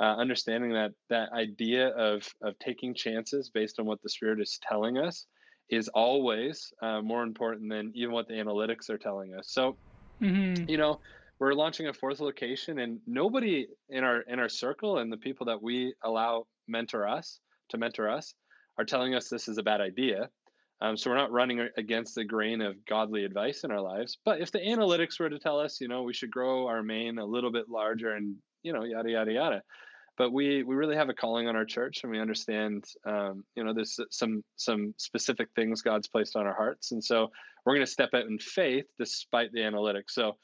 uh, 0.00 0.16
understanding 0.16 0.72
that 0.72 0.92
that 1.08 1.32
idea 1.32 1.88
of 1.88 2.28
of 2.42 2.58
taking 2.58 2.94
chances 2.94 3.50
based 3.50 3.78
on 3.78 3.86
what 3.86 4.02
the 4.02 4.08
spirit 4.08 4.40
is 4.40 4.58
telling 4.66 4.98
us 4.98 5.26
is 5.68 5.88
always 5.88 6.72
uh, 6.82 7.00
more 7.00 7.22
important 7.22 7.70
than 7.70 7.90
even 7.94 8.12
what 8.12 8.28
the 8.28 8.34
analytics 8.34 8.90
are 8.90 8.98
telling 8.98 9.34
us 9.34 9.48
so 9.48 9.76
mm-hmm. 10.20 10.68
you 10.68 10.76
know 10.76 11.00
we're 11.38 11.54
launching 11.54 11.88
a 11.88 11.92
fourth 11.92 12.20
location 12.20 12.78
and 12.78 13.00
nobody 13.06 13.66
in 13.88 14.04
our 14.04 14.20
in 14.22 14.38
our 14.38 14.48
circle 14.48 14.98
and 14.98 15.12
the 15.12 15.16
people 15.16 15.46
that 15.46 15.62
we 15.62 15.94
allow 16.02 16.46
mentor 16.68 17.06
us 17.08 17.40
to 17.68 17.78
mentor 17.78 18.08
us 18.08 18.34
are 18.78 18.84
telling 18.84 19.14
us 19.14 19.28
this 19.28 19.48
is 19.48 19.58
a 19.58 19.62
bad 19.62 19.80
idea 19.80 20.28
um, 20.80 20.96
so 20.96 21.08
we're 21.08 21.16
not 21.16 21.32
running 21.32 21.66
against 21.76 22.14
the 22.14 22.24
grain 22.24 22.60
of 22.60 22.74
godly 22.84 23.24
advice 23.24 23.64
in 23.64 23.70
our 23.70 23.80
lives 23.80 24.18
but 24.24 24.40
if 24.40 24.50
the 24.52 24.60
analytics 24.60 25.18
were 25.18 25.30
to 25.30 25.38
tell 25.38 25.58
us 25.58 25.80
you 25.80 25.88
know 25.88 26.02
we 26.02 26.14
should 26.14 26.30
grow 26.30 26.66
our 26.66 26.82
main 26.82 27.18
a 27.18 27.24
little 27.24 27.50
bit 27.50 27.68
larger 27.68 28.14
and 28.14 28.36
you 28.64 28.72
know, 28.72 28.82
yada 28.82 29.10
yada 29.10 29.32
yada. 29.32 29.62
But 30.16 30.32
we 30.32 30.62
we 30.62 30.74
really 30.76 30.96
have 30.96 31.08
a 31.08 31.14
calling 31.14 31.48
on 31.48 31.56
our 31.56 31.64
church, 31.64 32.00
and 32.02 32.12
we 32.12 32.20
understand, 32.20 32.84
um, 33.04 33.44
you 33.56 33.64
know, 33.64 33.74
there's 33.74 33.98
some 34.10 34.44
some 34.56 34.94
specific 34.96 35.48
things 35.56 35.82
God's 35.82 36.08
placed 36.08 36.36
on 36.36 36.46
our 36.46 36.54
hearts, 36.54 36.92
and 36.92 37.02
so 37.02 37.30
we're 37.64 37.74
going 37.74 37.86
to 37.86 37.90
step 37.90 38.10
out 38.14 38.26
in 38.26 38.38
faith 38.38 38.86
despite 38.98 39.52
the 39.52 39.60
analytics. 39.60 40.10
So, 40.10 40.36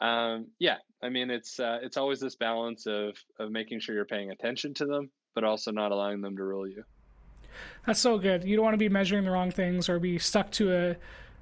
um, 0.00 0.48
yeah, 0.58 0.76
I 1.02 1.08
mean, 1.08 1.30
it's 1.30 1.58
uh, 1.58 1.78
it's 1.82 1.96
always 1.96 2.20
this 2.20 2.36
balance 2.36 2.86
of 2.86 3.16
of 3.40 3.50
making 3.50 3.80
sure 3.80 3.94
you're 3.94 4.04
paying 4.04 4.30
attention 4.30 4.74
to 4.74 4.86
them, 4.86 5.10
but 5.34 5.42
also 5.44 5.72
not 5.72 5.90
allowing 5.90 6.20
them 6.20 6.36
to 6.36 6.42
rule 6.44 6.68
you. 6.68 6.84
That's 7.86 8.00
so 8.00 8.18
good. 8.18 8.44
You 8.44 8.56
don't 8.56 8.64
want 8.64 8.74
to 8.74 8.78
be 8.78 8.88
measuring 8.88 9.24
the 9.24 9.30
wrong 9.30 9.50
things 9.50 9.88
or 9.88 9.98
be 9.98 10.18
stuck 10.18 10.50
to 10.52 10.72
a 10.72 10.96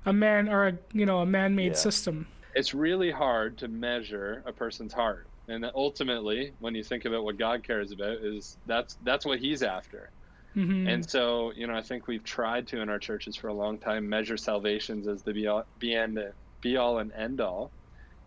a 0.07 0.13
man 0.13 0.49
or 0.49 0.69
a 0.69 0.79
you 0.93 1.07
know 1.07 1.21
a 1.21 1.27
man-made 1.27 1.73
yeah. 1.73 1.79
system. 1.79 2.27
It's 2.55 2.73
really 2.73 3.11
hard 3.11 3.59
to 3.59 3.69
measure 3.69 4.43
a 4.47 4.53
person's 4.53 4.93
heart 4.93 5.27
and 5.49 5.71
ultimately 5.75 6.53
when 6.61 6.75
you 6.75 6.83
think 6.83 7.05
about 7.05 7.25
what 7.25 7.37
god 7.37 7.63
cares 7.63 7.93
about 7.93 8.19
is 8.19 8.57
that's 8.67 8.97
that's 9.05 9.27
what 9.27 9.39
he's 9.39 9.63
after 9.63 10.11
mm-hmm. 10.57 10.89
and 10.89 11.09
so 11.09 11.53
you 11.55 11.67
know 11.67 11.75
i 11.75 11.83
think 11.83 12.07
we've 12.07 12.25
tried 12.25 12.67
to 12.67 12.81
in 12.81 12.89
our 12.89 12.99
churches 12.99 13.37
for 13.37 13.49
a 13.49 13.55
long 13.55 13.79
time 13.79 14.09
measure 14.09 14.37
salvations 14.37 15.07
as 15.07 15.23
the 15.23 15.33
be 15.33 15.47
all, 15.47 15.65
be, 15.79 15.95
end, 15.95 16.19
be 16.61 16.77
all 16.77 16.99
and 16.99 17.13
end 17.13 17.41
all 17.41 17.71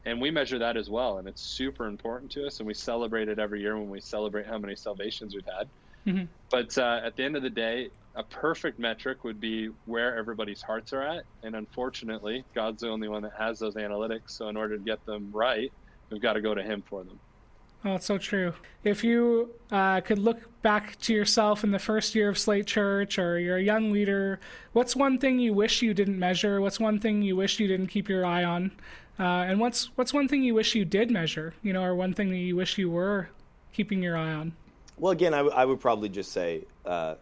and 0.06 0.21
we 0.21 0.32
measure 0.32 0.60
that 0.60 0.77
as 0.77 0.89
well 0.89 1.17
and 1.17 1.27
it's 1.27 1.41
super 1.41 1.88
important 1.88 2.32
to 2.32 2.45
us 2.45 2.60
and 2.60 2.67
we 2.67 2.73
celebrate 2.73 3.27
it 3.27 3.39
every 3.39 3.62
year 3.62 3.77
when 3.77 3.89
we 3.89 3.99
celebrate 3.99 4.45
how 4.45 4.58
many 4.58 4.75
salvations 4.75 5.34
we've 5.34 5.45
had 5.45 5.67
mm-hmm. 6.06 6.25
but 6.49 6.77
uh, 6.77 7.01
at 7.03 7.15
the 7.15 7.23
end 7.23 7.36
of 7.36 7.41
the 7.41 7.49
day 7.49 7.89
a 8.15 8.23
perfect 8.23 8.80
metric 8.80 9.23
would 9.23 9.39
be 9.39 9.69
where 9.86 10.17
everybody's 10.17 10.62
hearts 10.62 10.91
are 10.93 11.01
at 11.01 11.23
and 11.43 11.56
unfortunately 11.56 12.43
god's 12.53 12.82
the 12.82 12.89
only 12.89 13.08
one 13.08 13.23
that 13.23 13.34
has 13.38 13.60
those 13.60 13.75
analytics 13.75 14.30
so 14.30 14.47
in 14.49 14.58
order 14.58 14.77
to 14.77 14.84
get 14.84 15.03
them 15.06 15.30
right 15.34 15.71
we've 16.09 16.21
got 16.21 16.33
to 16.33 16.41
go 16.41 16.53
to 16.53 16.63
him 16.63 16.81
for 16.81 17.03
them. 17.03 17.19
Oh, 17.85 17.95
it's 17.95 18.05
so 18.05 18.17
true. 18.17 18.53
If 18.83 19.03
you 19.03 19.51
uh, 19.71 20.01
could 20.01 20.19
look 20.19 20.61
back 20.61 20.99
to 21.01 21.13
yourself 21.13 21.63
in 21.63 21.71
the 21.71 21.79
first 21.79 22.15
year 22.15 22.29
of 22.29 22.37
Slate 22.37 22.65
Church, 22.65 23.19
or 23.19 23.39
you're 23.39 23.57
a 23.57 23.63
young 23.63 23.91
leader, 23.91 24.39
what's 24.73 24.95
one 24.95 25.19
thing 25.19 25.39
you 25.39 25.53
wish 25.53 25.81
you 25.81 25.93
didn't 25.93 26.17
measure? 26.17 26.59
What's 26.59 26.79
one 26.79 26.99
thing 26.99 27.21
you 27.21 27.35
wish 27.35 27.59
you 27.59 27.67
didn't 27.67 27.87
keep 27.87 28.09
your 28.09 28.25
eye 28.25 28.43
on? 28.43 28.71
Uh, 29.19 29.45
and 29.47 29.59
what's 29.59 29.85
what's 29.95 30.13
one 30.13 30.27
thing 30.27 30.43
you 30.43 30.53
wish 30.53 30.75
you 30.75 30.85
did 30.85 31.11
measure? 31.11 31.53
You 31.61 31.73
know, 31.73 31.83
or 31.83 31.95
one 31.95 32.13
thing 32.13 32.29
that 32.29 32.37
you 32.37 32.55
wish 32.55 32.77
you 32.77 32.89
were 32.89 33.29
keeping 33.73 34.01
your 34.01 34.17
eye 34.17 34.33
on? 34.33 34.53
Well, 34.97 35.11
again, 35.11 35.33
I, 35.33 35.37
w- 35.37 35.55
I 35.55 35.65
would 35.65 35.79
probably 35.79 36.09
just 36.09 36.31
say 36.31 36.65
uh, 36.85 37.15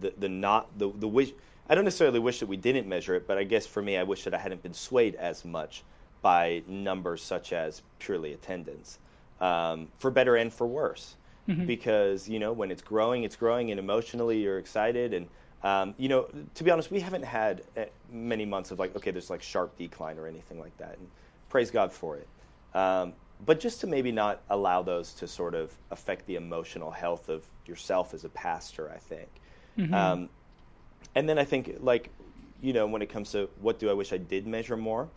the 0.00 0.14
the 0.16 0.28
not 0.28 0.78
the 0.78 0.90
the 0.90 1.08
wish. 1.08 1.32
I 1.68 1.74
don't 1.74 1.84
necessarily 1.84 2.18
wish 2.18 2.40
that 2.40 2.46
we 2.46 2.56
didn't 2.56 2.86
measure 2.88 3.14
it, 3.14 3.26
but 3.26 3.38
I 3.38 3.44
guess 3.44 3.66
for 3.66 3.82
me, 3.82 3.96
I 3.96 4.04
wish 4.04 4.24
that 4.24 4.34
I 4.34 4.38
hadn't 4.38 4.62
been 4.62 4.74
swayed 4.74 5.14
as 5.14 5.44
much 5.44 5.82
by 6.24 6.62
numbers 6.66 7.22
such 7.22 7.52
as 7.52 7.82
purely 7.98 8.32
attendance, 8.32 8.98
um, 9.42 9.88
for 9.98 10.10
better 10.10 10.36
and 10.36 10.50
for 10.50 10.66
worse. 10.66 11.16
Mm-hmm. 11.46 11.66
Because 11.66 12.26
you 12.26 12.38
know 12.38 12.52
when 12.54 12.70
it's 12.70 12.80
growing, 12.80 13.24
it's 13.24 13.36
growing, 13.36 13.70
and 13.70 13.78
emotionally 13.78 14.40
you're 14.40 14.58
excited. 14.58 15.12
And 15.12 15.28
um, 15.62 15.94
you 15.98 16.08
know, 16.08 16.26
to 16.54 16.64
be 16.64 16.70
honest, 16.70 16.90
we 16.90 17.00
haven't 17.00 17.24
had 17.26 17.62
uh, 17.76 17.84
many 18.10 18.46
months 18.46 18.70
of 18.70 18.78
like, 18.78 18.96
okay, 18.96 19.10
there's 19.10 19.28
like 19.28 19.42
sharp 19.42 19.76
decline 19.76 20.18
or 20.18 20.26
anything 20.26 20.58
like 20.58 20.74
that, 20.78 20.96
and 20.98 21.06
praise 21.50 21.70
God 21.70 21.92
for 21.92 22.16
it. 22.16 22.26
Um, 22.74 23.12
but 23.44 23.60
just 23.60 23.82
to 23.82 23.86
maybe 23.86 24.10
not 24.10 24.40
allow 24.48 24.82
those 24.82 25.12
to 25.14 25.28
sort 25.28 25.54
of 25.54 25.70
affect 25.90 26.24
the 26.24 26.36
emotional 26.36 26.90
health 26.90 27.28
of 27.28 27.44
yourself 27.66 28.14
as 28.14 28.24
a 28.24 28.30
pastor, 28.30 28.90
I 28.90 28.96
think. 28.96 29.28
Mm-hmm. 29.78 29.92
Um, 29.92 30.28
and 31.14 31.28
then 31.28 31.38
I 31.38 31.44
think 31.44 31.76
like, 31.80 32.08
you 32.62 32.72
know, 32.72 32.86
when 32.86 33.02
it 33.02 33.10
comes 33.10 33.32
to 33.32 33.50
what 33.60 33.78
do 33.78 33.90
I 33.90 33.92
wish 33.92 34.14
I 34.14 34.16
did 34.16 34.46
measure 34.46 34.78
more, 34.78 35.10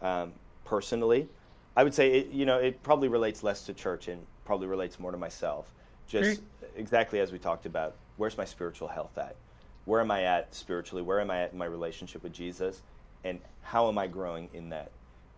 um, 0.00 0.32
personally. 0.64 1.28
I 1.76 1.84
would 1.84 1.94
say 1.94 2.12
it, 2.12 2.28
you 2.30 2.44
know 2.46 2.58
it 2.58 2.82
probably 2.82 3.08
relates 3.08 3.42
less 3.42 3.64
to 3.66 3.74
church 3.74 4.08
and 4.08 4.26
probably 4.44 4.66
relates 4.66 4.98
more 4.98 5.10
to 5.10 5.18
myself. 5.18 5.72
Just 6.06 6.40
Great. 6.60 6.70
exactly 6.76 7.20
as 7.20 7.32
we 7.32 7.38
talked 7.38 7.66
about. 7.66 7.96
Where's 8.16 8.36
my 8.36 8.44
spiritual 8.44 8.88
health 8.88 9.16
at? 9.16 9.36
Where 9.84 10.00
am 10.00 10.10
I 10.10 10.24
at 10.24 10.54
spiritually? 10.54 11.02
Where 11.02 11.20
am 11.20 11.30
I 11.30 11.42
at 11.42 11.52
in 11.52 11.58
my 11.58 11.64
relationship 11.64 12.22
with 12.22 12.32
Jesus? 12.32 12.82
And 13.24 13.40
how 13.62 13.88
am 13.88 13.98
I 13.98 14.06
growing 14.06 14.48
in 14.52 14.68
that? 14.70 14.90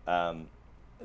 Um, 0.07 0.47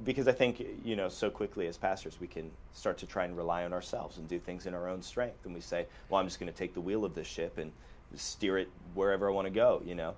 because 0.04 0.28
I 0.28 0.32
think 0.32 0.64
you 0.84 0.96
know 0.96 1.08
so 1.08 1.30
quickly 1.30 1.66
as 1.66 1.76
pastors 1.76 2.18
we 2.20 2.26
can 2.26 2.50
start 2.72 2.98
to 2.98 3.06
try 3.06 3.24
and 3.24 3.36
rely 3.36 3.64
on 3.64 3.72
ourselves 3.72 4.18
and 4.18 4.28
do 4.28 4.38
things 4.38 4.66
in 4.66 4.74
our 4.74 4.88
own 4.88 5.02
strength, 5.02 5.44
and 5.44 5.54
we 5.54 5.60
say, 5.60 5.86
"Well, 6.08 6.20
I'm 6.20 6.26
just 6.26 6.38
going 6.40 6.50
to 6.52 6.56
take 6.56 6.74
the 6.74 6.80
wheel 6.80 7.04
of 7.04 7.14
this 7.14 7.26
ship 7.26 7.58
and 7.58 7.72
steer 8.14 8.58
it 8.58 8.68
wherever 8.94 9.28
I 9.28 9.32
want 9.32 9.46
to 9.46 9.52
go," 9.52 9.82
you 9.84 9.94
know. 9.94 10.14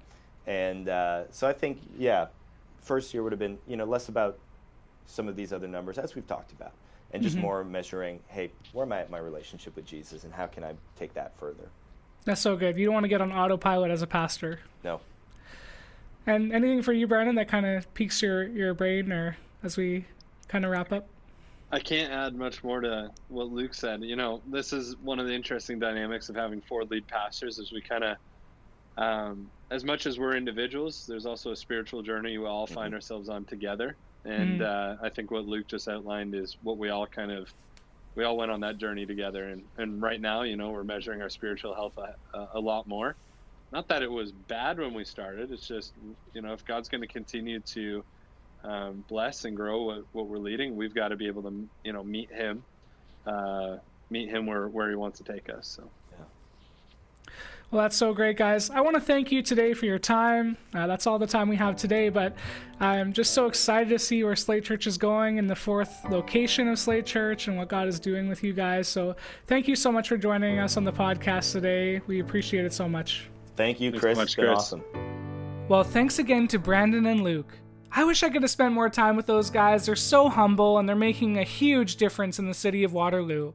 And 0.47 0.89
uh, 0.89 1.31
so 1.31 1.49
I 1.49 1.53
think, 1.53 1.79
yeah, 1.97 2.27
first 2.83 3.15
year 3.15 3.23
would 3.23 3.33
have 3.33 3.39
been 3.39 3.59
you 3.67 3.77
know 3.77 3.85
less 3.85 4.09
about 4.09 4.39
some 5.07 5.29
of 5.29 5.37
these 5.37 5.53
other 5.53 5.69
numbers 5.69 5.99
as 5.99 6.15
we've 6.15 6.27
talked 6.27 6.53
about 6.53 6.73
and 7.13 7.23
just 7.23 7.37
mm-hmm. 7.37 7.47
more 7.47 7.65
measuring 7.65 8.21
hey 8.29 8.51
where 8.73 8.85
am 8.85 8.93
i 8.93 9.01
at 9.01 9.11
my 9.11 9.19
relationship 9.19 9.75
with 9.77 9.85
jesus 9.85 10.25
and 10.25 10.33
how 10.33 10.47
can 10.47 10.63
i 10.65 10.73
take 10.97 11.15
that 11.15 11.37
further? 11.37 11.69
That's 12.25 12.41
so 12.41 12.57
good. 12.57 12.77
You 12.77 12.87
don't 12.87 12.95
want 12.95 13.05
to 13.05 13.09
get 13.09 13.21
on 13.21 13.33
autopilot 13.33 13.91
as 13.91 14.03
a 14.03 14.07
pastor. 14.07 14.61
No. 14.85 15.01
And 16.27 16.53
anything 16.53 16.83
for 16.83 16.93
you 16.93 17.07
brandon 17.07 17.35
that 17.35 17.49
kind 17.49 17.67
of 17.67 17.93
piques 17.95 18.23
your 18.23 18.47
your 18.47 18.75
brain 18.75 19.11
or 19.11 19.37
as 19.65 19.77
we 19.77 20.05
kind 20.49 20.65
of 20.65 20.71
wrap 20.71 20.93
up? 20.93 21.09
I 21.73 21.81
can't 21.81 22.13
add 22.13 22.35
much 22.37 22.63
more 22.63 22.81
to 22.81 23.11
what 23.29 23.51
Luke 23.51 23.75
said. 23.75 24.03
You 24.05 24.15
know, 24.15 24.43
this 24.47 24.73
is 24.73 24.95
one 24.99 25.19
of 25.19 25.27
the 25.27 25.33
interesting 25.33 25.79
dynamics 25.79 26.29
of 26.29 26.37
having 26.37 26.61
four 26.61 26.85
lead 26.85 27.07
pastors 27.09 27.59
as 27.59 27.73
we 27.73 27.81
kind 27.81 28.05
of 28.05 28.19
um, 28.97 29.51
as 29.71 29.85
much 29.85 30.07
as 30.07 30.19
we're 30.19 30.37
individuals, 30.37 31.07
there's 31.07 31.27
also 31.27 31.53
a 31.53 31.57
spiritual 31.57 32.03
journey 32.03 32.37
we 32.39 32.47
all 32.47 32.67
find 32.67 32.89
mm-hmm. 32.89 32.97
ourselves 32.97 33.29
on 33.29 33.45
together. 33.45 33.97
And 34.25 34.61
mm-hmm. 34.61 35.03
uh, 35.03 35.07
I 35.07 35.09
think 35.09 35.31
what 35.31 35.47
Luke 35.47 35.67
just 35.67 35.89
outlined 35.89 36.35
is 36.35 36.57
what 36.63 36.79
we 36.79 36.91
all 36.91 37.07
kind 37.07 37.33
of 37.33 37.53
we 38.15 38.25
all 38.25 38.37
went 38.37 38.51
on 38.51 38.61
that 38.61 38.77
journey 38.77 39.07
together. 39.07 39.49
And 39.49 39.63
and 39.79 40.03
right 40.03 40.21
now, 40.21 40.43
you 40.43 40.57
know, 40.57 40.71
we're 40.71 40.85
measuring 40.85 41.23
our 41.23 41.31
spiritual 41.31 41.75
health 41.75 41.99
a, 41.99 42.49
a 42.55 42.61
lot 42.61 42.87
more. 42.87 43.17
Not 43.73 43.89
that 43.89 44.03
it 44.03 44.11
was 44.11 44.33
bad 44.33 44.79
when 44.79 44.93
we 44.93 45.05
started. 45.05 45.51
It's 45.51 45.67
just 45.67 45.93
you 46.35 46.43
know, 46.43 46.53
if 46.53 46.65
God's 46.65 46.89
going 46.89 47.01
to 47.01 47.07
continue 47.07 47.61
to 47.61 48.05
um, 48.63 49.05
bless 49.09 49.45
and 49.45 49.57
grow 49.57 49.83
what, 49.83 50.05
what, 50.13 50.27
we're 50.29 50.39
leading, 50.39 50.77
we've 50.77 50.95
got 50.95 51.09
to 51.09 51.17
be 51.17 51.27
able 51.27 51.43
to 51.43 51.69
you 51.83 51.93
know 51.93 52.05
meet 52.05 52.31
Him, 52.31 52.63
uh, 53.27 53.79
meet 54.11 54.29
Him 54.29 54.47
where 54.47 54.69
where 54.69 54.91
He 54.91 54.97
wants 54.97 55.19
to 55.19 55.25
take 55.25 55.49
us. 55.49 55.67
So. 55.67 55.91
Well, 57.73 57.81
that's 57.81 57.97
so 57.97 58.13
great, 58.13 58.37
guys. 58.37 58.69
I 58.69 58.83
want 58.83 58.97
to 58.97 59.01
thank 59.01 59.33
you 59.33 59.41
today 59.41 59.73
for 59.73 59.87
your 59.87 59.99
time. 59.99 60.59
Uh, 60.75 60.87
that's 60.87 61.07
all 61.07 61.19
the 61.19 61.27
time 61.27 61.49
we 61.49 61.57
have 61.57 61.75
today, 61.75 62.11
but 62.11 62.37
I'm 62.81 63.15
just 63.15 63.33
so 63.33 63.47
excited 63.47 63.89
to 63.89 63.99
see 63.99 64.23
where 64.25 64.37
Slate 64.37 64.63
Church 64.63 64.87
is 64.87 64.99
going 64.99 65.39
and 65.39 65.49
the 65.49 65.57
fourth 65.57 66.05
location 66.11 66.69
of 66.69 66.79
Slate 66.79 67.07
Church 67.07 67.49
and 67.49 67.57
what 67.57 67.69
God 67.69 67.89
is 67.89 67.99
doing 67.99 68.29
with 68.29 68.45
you 68.45 68.53
guys. 68.53 68.89
So, 68.89 69.17
thank 69.47 69.69
you 69.69 69.75
so 69.75 69.91
much 69.91 70.09
for 70.09 70.19
joining 70.19 70.59
us 70.59 70.77
on 70.77 70.85
the 70.85 70.93
podcast 70.93 71.53
today. 71.53 72.03
We 72.07 72.21
appreciate 72.21 72.67
it 72.67 72.75
so 72.75 72.87
much. 72.91 73.31
Thank 73.57 73.81
you, 73.81 73.91
Thanks 73.91 74.03
Chris. 74.03 74.17
so 74.17 74.21
much, 74.21 74.29
it's 74.29 74.35
been 74.37 74.47
Chris. 74.49 74.59
awesome. 74.59 74.85
Well, 75.69 75.83
thanks 75.83 76.19
again 76.19 76.49
to 76.49 76.59
Brandon 76.59 77.07
and 77.07 77.25
Luke. 77.25 77.57
I 77.91 78.05
wish 78.05 78.23
I 78.23 78.29
could 78.29 78.43
have 78.43 78.51
spent 78.51 78.75
more 78.75 78.91
time 78.91 79.17
with 79.17 79.25
those 79.25 79.49
guys. 79.49 79.87
They're 79.87 79.97
so 79.97 80.29
humble 80.29 80.77
and 80.77 80.87
they're 80.87 80.95
making 80.95 81.39
a 81.39 81.45
huge 81.45 81.97
difference 81.97 82.39
in 82.39 82.47
the 82.49 82.55
city 82.55 82.85
of 82.85 82.93
Waterloo. 82.93 83.55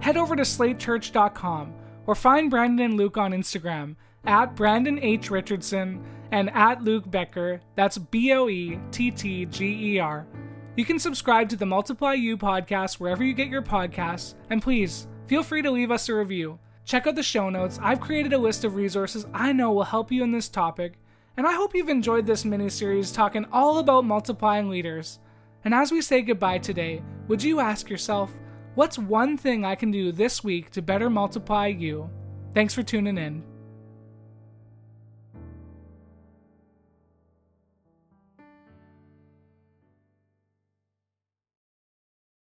Head 0.00 0.16
over 0.16 0.34
to 0.36 0.42
slatechurch.com 0.42 1.74
or 2.08 2.14
find 2.14 2.50
Brandon 2.50 2.86
and 2.86 2.94
Luke 2.94 3.18
on 3.18 3.32
Instagram 3.32 3.94
at 4.24 4.56
Brandon 4.56 4.98
H. 4.98 5.30
Richardson 5.30 6.02
and 6.32 6.50
at 6.54 6.82
Luke 6.82 7.04
Boettger. 7.04 7.60
That's 7.76 7.98
B 7.98 8.32
O 8.32 8.48
E 8.48 8.80
T 8.90 9.10
T 9.10 9.44
G 9.44 9.94
E 9.94 9.98
R. 9.98 10.26
You 10.74 10.86
can 10.86 10.98
subscribe 10.98 11.50
to 11.50 11.56
the 11.56 11.66
Multiply 11.66 12.14
You 12.14 12.38
podcast 12.38 12.94
wherever 12.94 13.22
you 13.22 13.34
get 13.34 13.48
your 13.48 13.60
podcasts, 13.60 14.34
and 14.48 14.62
please 14.62 15.06
feel 15.26 15.42
free 15.42 15.60
to 15.60 15.70
leave 15.70 15.90
us 15.90 16.08
a 16.08 16.14
review. 16.14 16.58
Check 16.86 17.06
out 17.06 17.14
the 17.14 17.22
show 17.22 17.50
notes. 17.50 17.78
I've 17.82 18.00
created 18.00 18.32
a 18.32 18.38
list 18.38 18.64
of 18.64 18.74
resources 18.74 19.26
I 19.34 19.52
know 19.52 19.70
will 19.72 19.84
help 19.84 20.10
you 20.10 20.24
in 20.24 20.32
this 20.32 20.48
topic, 20.48 20.94
and 21.36 21.46
I 21.46 21.52
hope 21.52 21.74
you've 21.74 21.90
enjoyed 21.90 22.26
this 22.26 22.46
mini 22.46 22.70
series 22.70 23.12
talking 23.12 23.44
all 23.52 23.80
about 23.80 24.06
multiplying 24.06 24.70
leaders. 24.70 25.18
And 25.62 25.74
as 25.74 25.92
we 25.92 26.00
say 26.00 26.22
goodbye 26.22 26.58
today, 26.58 27.02
would 27.26 27.42
you 27.42 27.60
ask 27.60 27.90
yourself, 27.90 28.32
what's 28.78 28.96
one 28.96 29.36
thing 29.36 29.64
I 29.64 29.74
can 29.74 29.90
do 29.90 30.12
this 30.12 30.44
week 30.44 30.70
to 30.70 30.80
better 30.80 31.10
multiply 31.10 31.66
you? 31.66 32.08
Thanks 32.54 32.72
for 32.72 32.84
tuning 32.84 33.18
in. 33.18 33.42